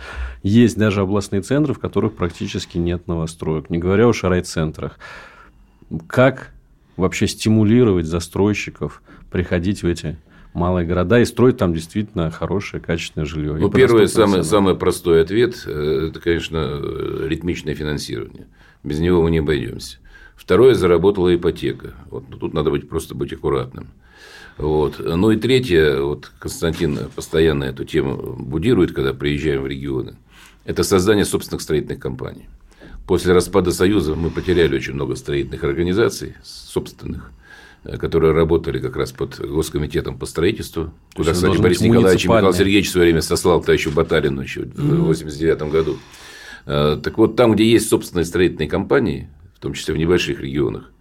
Есть 0.41 0.77
даже 0.77 1.01
областные 1.01 1.41
центры, 1.41 1.73
в 1.73 1.79
которых 1.79 2.15
практически 2.15 2.77
нет 2.77 3.07
новостроек, 3.07 3.69
не 3.69 3.77
говоря 3.77 4.07
уж 4.07 4.23
о 4.23 4.29
райцентрах. 4.29 4.99
Как 6.07 6.53
вообще 6.95 7.27
стимулировать 7.27 8.05
застройщиков 8.05 9.01
приходить 9.31 9.83
в 9.83 9.87
эти 9.87 10.17
малые 10.57 10.85
города 10.85 11.19
и 11.19 11.25
строить 11.25 11.57
там 11.57 11.73
действительно 11.73 12.31
хорошее, 12.31 12.81
качественное 12.81 13.25
жилье. 13.25 13.53
Ну, 13.53 13.69
первый, 13.69 14.07
самый, 14.07 14.43
самый 14.43 14.75
простой 14.75 15.21
ответ– 15.21 15.65
это, 15.65 16.19
конечно, 16.19 16.81
ритмичное 17.25 17.75
финансирование. 17.75 18.47
Без 18.83 18.99
него 18.99 19.21
мы 19.21 19.31
не 19.31 19.39
обойдемся. 19.39 19.97
Второе– 20.35 20.73
заработала 20.75 21.33
ипотека. 21.33 21.93
Вот, 22.09 22.25
ну, 22.29 22.37
тут 22.37 22.53
надо 22.53 22.71
быть, 22.71 22.89
просто 22.89 23.15
быть 23.15 23.31
аккуратным. 23.31 23.87
Вот. 24.57 24.99
Ну 24.99 25.31
и 25.31 25.37
третье, 25.37 26.01
вот 26.01 26.31
Константин 26.39 26.97
постоянно 27.15 27.65
эту 27.65 27.85
тему 27.85 28.35
будирует, 28.39 28.91
когда 28.91 29.13
приезжаем 29.13 29.61
в 29.61 29.67
регионы, 29.67 30.15
это 30.65 30.83
создание 30.83 31.25
собственных 31.25 31.61
строительных 31.61 31.99
компаний. 31.99 32.49
После 33.05 33.33
распада 33.33 33.71
Союза 33.71 34.15
мы 34.15 34.31
потеряли 34.31 34.75
очень 34.75 34.93
много 34.93 35.15
строительных 35.15 35.63
организаций 35.63 36.35
собственных 36.43 37.31
которые 37.99 38.33
работали 38.33 38.79
как 38.79 38.95
раз 38.95 39.11
под 39.11 39.39
Госкомитетом 39.39 40.17
по 40.17 40.25
строительству, 40.25 40.93
куда, 41.15 41.33
кстати, 41.33 41.57
Борис 41.57 41.81
Николаевич 41.81 42.25
и 42.25 42.27
Михаил 42.27 42.53
Сергеевич 42.53 42.89
в 42.89 42.91
свое 42.91 43.05
время 43.05 43.21
сослал 43.21 43.61
товарищу 43.61 43.91
Батарину 43.91 44.41
еще 44.41 44.61
в 44.61 44.73
1989 44.73 45.61
году. 45.71 45.97
Э, 46.65 46.99
так 47.01 47.17
вот, 47.17 47.35
там, 47.35 47.53
где 47.53 47.65
есть 47.65 47.87
собственные 47.87 48.25
строительные 48.25 48.67
компании, 48.67 49.29
в 49.55 49.59
том 49.59 49.73
числе 49.73 49.93
в 49.93 49.97
небольших 49.97 50.41
регионах, 50.41 50.91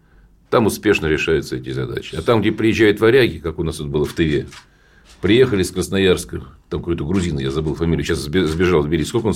там 0.48 0.66
успешно 0.66 1.06
решаются 1.06 1.56
эти 1.56 1.70
задачи. 1.70 2.14
А 2.14 2.22
там, 2.22 2.40
где 2.40 2.52
приезжают 2.52 3.00
варяги, 3.00 3.38
как 3.38 3.58
у 3.58 3.64
нас 3.64 3.76
тут 3.76 3.88
было 3.88 4.04
в 4.04 4.12
Тыве, 4.12 4.46
приехали 5.20 5.62
из 5.62 5.70
Красноярска, 5.72 6.42
там 6.68 6.80
какой-то 6.80 7.04
грузин, 7.04 7.38
я 7.38 7.50
забыл 7.50 7.74
фамилию, 7.74 8.04
сейчас 8.04 8.20
сбежал 8.20 8.82
в 8.82 8.86
Тбилиси. 8.86 9.08
Сколько 9.08 9.26
он 9.26 9.34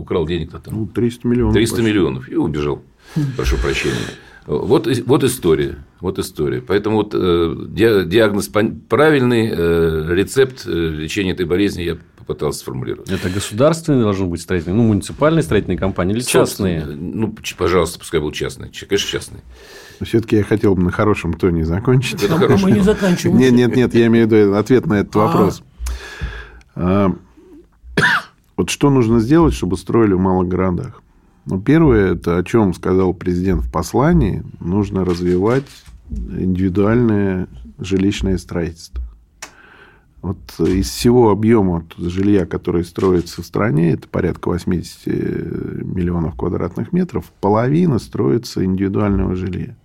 украл 0.00 0.26
денег-то 0.26 0.60
там? 0.60 0.74
Ну, 0.74 0.86
300 0.86 1.26
миллионов. 1.26 1.54
300 1.54 1.76
почти. 1.76 1.90
миллионов. 1.90 2.28
И 2.28 2.36
убежал. 2.36 2.82
Прошу 3.36 3.56
прощения. 3.56 3.96
Вот, 4.46 4.86
вот 5.06 5.24
история. 5.24 5.76
Вот 6.00 6.18
история. 6.18 6.60
Поэтому 6.60 6.96
вот, 6.98 7.14
э, 7.14 7.54
диагноз 7.66 8.48
правильный, 8.48 9.48
э, 9.50 10.14
рецепт 10.14 10.64
э, 10.66 10.70
лечения 10.70 11.32
этой 11.32 11.46
болезни 11.46 11.82
я 11.82 11.96
попытался 12.18 12.58
сформулировать. 12.60 13.10
Это 13.10 13.30
государственные 13.30 14.02
должны 14.02 14.26
быть 14.26 14.42
строительные, 14.42 14.76
ну, 14.76 14.88
муниципальные 14.88 15.42
строительные 15.42 15.78
компании 15.78 16.14
или 16.14 16.20
частные? 16.20 16.84
Ну, 16.84 17.34
пожалуйста, 17.56 17.98
пускай 17.98 18.20
будут 18.20 18.34
частные. 18.34 18.70
Конечно, 18.70 19.08
частные. 19.08 19.42
Все-таки 20.02 20.36
я 20.36 20.44
хотел 20.44 20.74
бы 20.74 20.82
на 20.82 20.90
хорошем 20.90 21.34
тоне 21.34 21.64
закончить. 21.64 22.22
Это 22.22 22.34
а 22.34 22.56
мы 22.58 22.72
не 22.72 22.80
заканчиваем. 22.80 23.38
Нет, 23.38 23.52
нет, 23.52 23.76
нет, 23.76 23.94
я 23.94 24.06
имею 24.06 24.28
в 24.28 24.32
виду 24.32 24.54
ответ 24.54 24.86
на 24.86 25.00
этот 25.00 25.16
а. 25.16 25.18
вопрос. 25.20 25.62
А, 26.74 27.14
вот 28.56 28.68
что 28.68 28.90
нужно 28.90 29.20
сделать, 29.20 29.54
чтобы 29.54 29.78
строили 29.78 30.12
в 30.12 30.18
малых 30.18 30.48
городах? 30.48 31.00
Ну, 31.46 31.60
первое, 31.60 32.14
это 32.14 32.38
о 32.38 32.42
чем 32.42 32.72
сказал 32.72 33.12
президент 33.12 33.64
в 33.64 33.70
послании, 33.70 34.42
нужно 34.60 35.04
развивать 35.04 35.66
индивидуальное 36.10 37.48
жилищное 37.78 38.38
строительство. 38.38 39.02
Вот 40.22 40.38
из 40.58 40.88
всего 40.88 41.30
объема 41.30 41.84
жилья, 41.98 42.46
который 42.46 42.82
строится 42.84 43.42
в 43.42 43.44
стране, 43.44 43.92
это 43.92 44.08
порядка 44.08 44.48
80 44.48 45.06
миллионов 45.84 46.34
квадратных 46.34 46.92
метров, 46.92 47.30
половина 47.42 47.98
строится 47.98 48.64
индивидуального 48.64 49.36
жилья. 49.36 49.76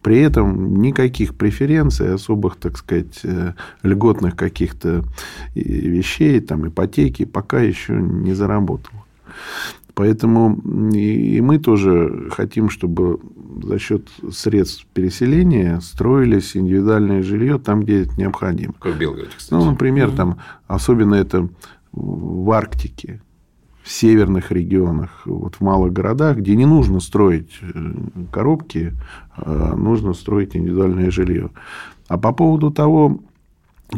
При 0.00 0.20
этом 0.20 0.80
никаких 0.80 1.34
преференций, 1.34 2.14
особых, 2.14 2.56
так 2.56 2.76
сказать, 2.76 3.20
э, 3.24 3.54
льготных 3.82 4.36
каких-то 4.36 5.02
вещей, 5.54 6.40
там, 6.40 6.68
ипотеки 6.68 7.24
пока 7.24 7.60
еще 7.60 7.94
не 7.94 8.34
заработало. 8.34 9.02
Поэтому 9.94 10.56
и 10.92 11.40
мы 11.40 11.58
тоже 11.58 12.28
хотим, 12.30 12.68
чтобы 12.68 13.20
за 13.62 13.78
счет 13.78 14.08
средств 14.32 14.86
переселения 14.92 15.78
строились 15.80 16.56
индивидуальное 16.56 17.22
жилье 17.22 17.58
там, 17.58 17.82
где 17.82 18.02
это 18.02 18.18
необходимо. 18.18 18.74
Как 18.80 18.94
в 18.94 18.98
Белгороде, 18.98 19.30
кстати. 19.36 19.54
Ну, 19.54 19.70
например, 19.70 20.08
mm-hmm. 20.08 20.16
там, 20.16 20.38
особенно 20.66 21.14
это 21.14 21.48
в 21.92 22.50
Арктике, 22.50 23.22
в 23.84 23.90
северных 23.90 24.50
регионах, 24.50 25.22
вот 25.26 25.56
в 25.56 25.60
малых 25.60 25.92
городах, 25.92 26.38
где 26.38 26.56
не 26.56 26.66
нужно 26.66 26.98
строить 26.98 27.52
э, 27.62 27.94
коробки, 28.32 28.94
а 29.36 29.76
нужно 29.76 30.12
строить 30.12 30.56
индивидуальное 30.56 31.12
жилье. 31.12 31.50
А 32.08 32.18
по 32.18 32.32
поводу 32.32 32.72
того, 32.72 33.20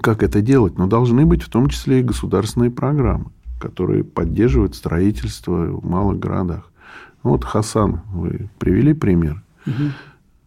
как 0.03 0.23
это 0.23 0.43
делать, 0.43 0.77
ну, 0.77 0.89
должны 0.89 1.25
быть 1.25 1.43
в 1.43 1.49
том 1.49 1.69
числе 1.71 2.01
и 2.01 2.03
государственные 2.03 2.71
программы 2.71 3.31
которые 3.59 4.05
поддерживают 4.05 4.75
строительство 4.75 5.67
в 5.67 5.85
малых 5.85 6.19
городах. 6.19 6.71
Вот 7.23 7.45
Хасан, 7.45 8.03
вы 8.13 8.49
привели 8.59 8.95
пример. 8.95 9.43
Угу. 9.67 9.91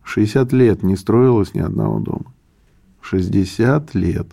60 0.03 0.53
лет 0.53 0.83
не 0.83 0.95
строилось 0.95 1.53
ни 1.53 1.59
одного 1.59 1.99
дома. 1.99 2.33
60 3.01 3.93
лет. 3.95 4.27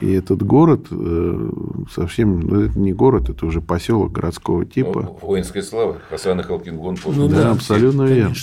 И 0.00 0.10
этот 0.10 0.42
город 0.42 0.88
э, 0.90 1.50
совсем, 1.92 2.40
ну, 2.40 2.60
это 2.62 2.78
не 2.78 2.92
город, 2.92 3.30
это 3.30 3.46
уже 3.46 3.60
поселок 3.60 4.12
городского 4.12 4.64
типа. 4.64 5.02
Ну, 5.02 5.18
воинская 5.22 5.62
слава, 5.62 5.98
Хасан 6.10 6.40
и 6.40 6.42
Халкингон. 6.42 6.96
Ну, 7.06 7.28
да, 7.28 7.36
да, 7.36 7.50
абсолютно 7.52 8.02
верно. 8.02 8.34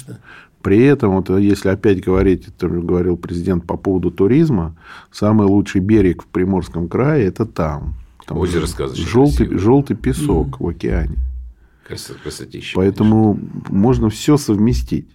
При 0.61 0.83
этом, 0.83 1.15
вот, 1.15 1.29
если 1.29 1.69
опять 1.69 2.03
говорить, 2.03 2.47
это 2.47 2.67
говорил 2.67 3.17
президент 3.17 3.65
по 3.65 3.77
поводу 3.77 4.11
туризма, 4.11 4.75
самый 5.11 5.47
лучший 5.47 5.81
берег 5.81 6.23
в 6.23 6.27
Приморском 6.27 6.87
крае– 6.87 7.25
это 7.27 7.45
там. 7.45 7.95
Там 8.25 8.37
Озеро 8.37 8.67
сказочное. 8.67 9.07
Желтый, 9.07 9.57
желтый 9.57 9.95
песок 9.95 10.47
mm. 10.47 10.55
в 10.59 10.67
океане. 10.67 11.17
Красотища. 11.85 12.75
Поэтому 12.75 13.35
конечно. 13.35 13.59
можно 13.69 14.09
все 14.09 14.37
совместить. 14.37 15.07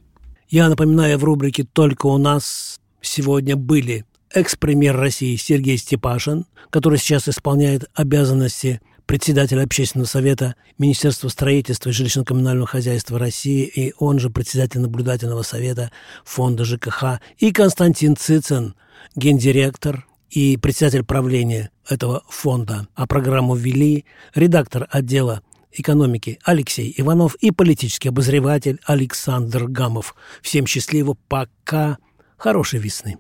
Я 0.49 0.69
напоминаю, 0.69 1.19
в 1.19 1.25
рубрике 1.25 1.65
«Только 1.65 2.07
у 2.07 2.19
нас» 2.19 2.81
сегодня 3.01 3.57
были 3.57 4.05
экс-премьер 4.33 4.97
России 4.97 5.37
Сергей 5.37 5.79
Степашин, 5.79 6.47
который 6.71 6.99
сейчас 6.99 7.29
исполняет 7.29 7.89
обязанности 7.95 8.81
председателя 9.07 9.63
общественного 9.63 10.09
совета 10.09 10.57
Министерства 10.79 11.29
строительства 11.29 11.91
и 11.91 11.93
жилищно-коммунального 11.93 12.67
хозяйства 12.67 13.19
России 13.19 13.65
и 13.65 13.95
он 13.99 14.19
же 14.19 14.31
председатель 14.31 14.81
наблюдательного 14.81 15.43
совета 15.43 15.91
фонда 16.25 16.65
ЖКХ, 16.65 17.21
и 17.39 17.53
Константин 17.53 18.17
Цицин, 18.17 18.75
гендиректор 19.15 20.07
и 20.31 20.57
председатель 20.57 21.05
правления 21.05 21.71
этого 21.89 22.23
фонда. 22.29 22.89
А 22.95 23.07
программу 23.07 23.55
ввели 23.55 24.05
редактор 24.35 24.87
отдела 24.91 25.43
экономики 25.73 26.39
Алексей 26.45 26.93
Иванов 26.97 27.35
и 27.37 27.51
политический 27.51 28.09
обозреватель 28.09 28.81
Александр 28.85 29.67
Гамов. 29.67 30.15
Всем 30.43 30.67
счастливо, 30.67 31.17
пока, 31.29 31.99
хорошей 32.37 32.79
весны. 32.81 33.19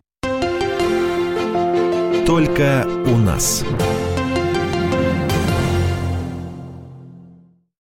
Только 2.27 2.87
у 3.07 3.17
нас. 3.17 3.65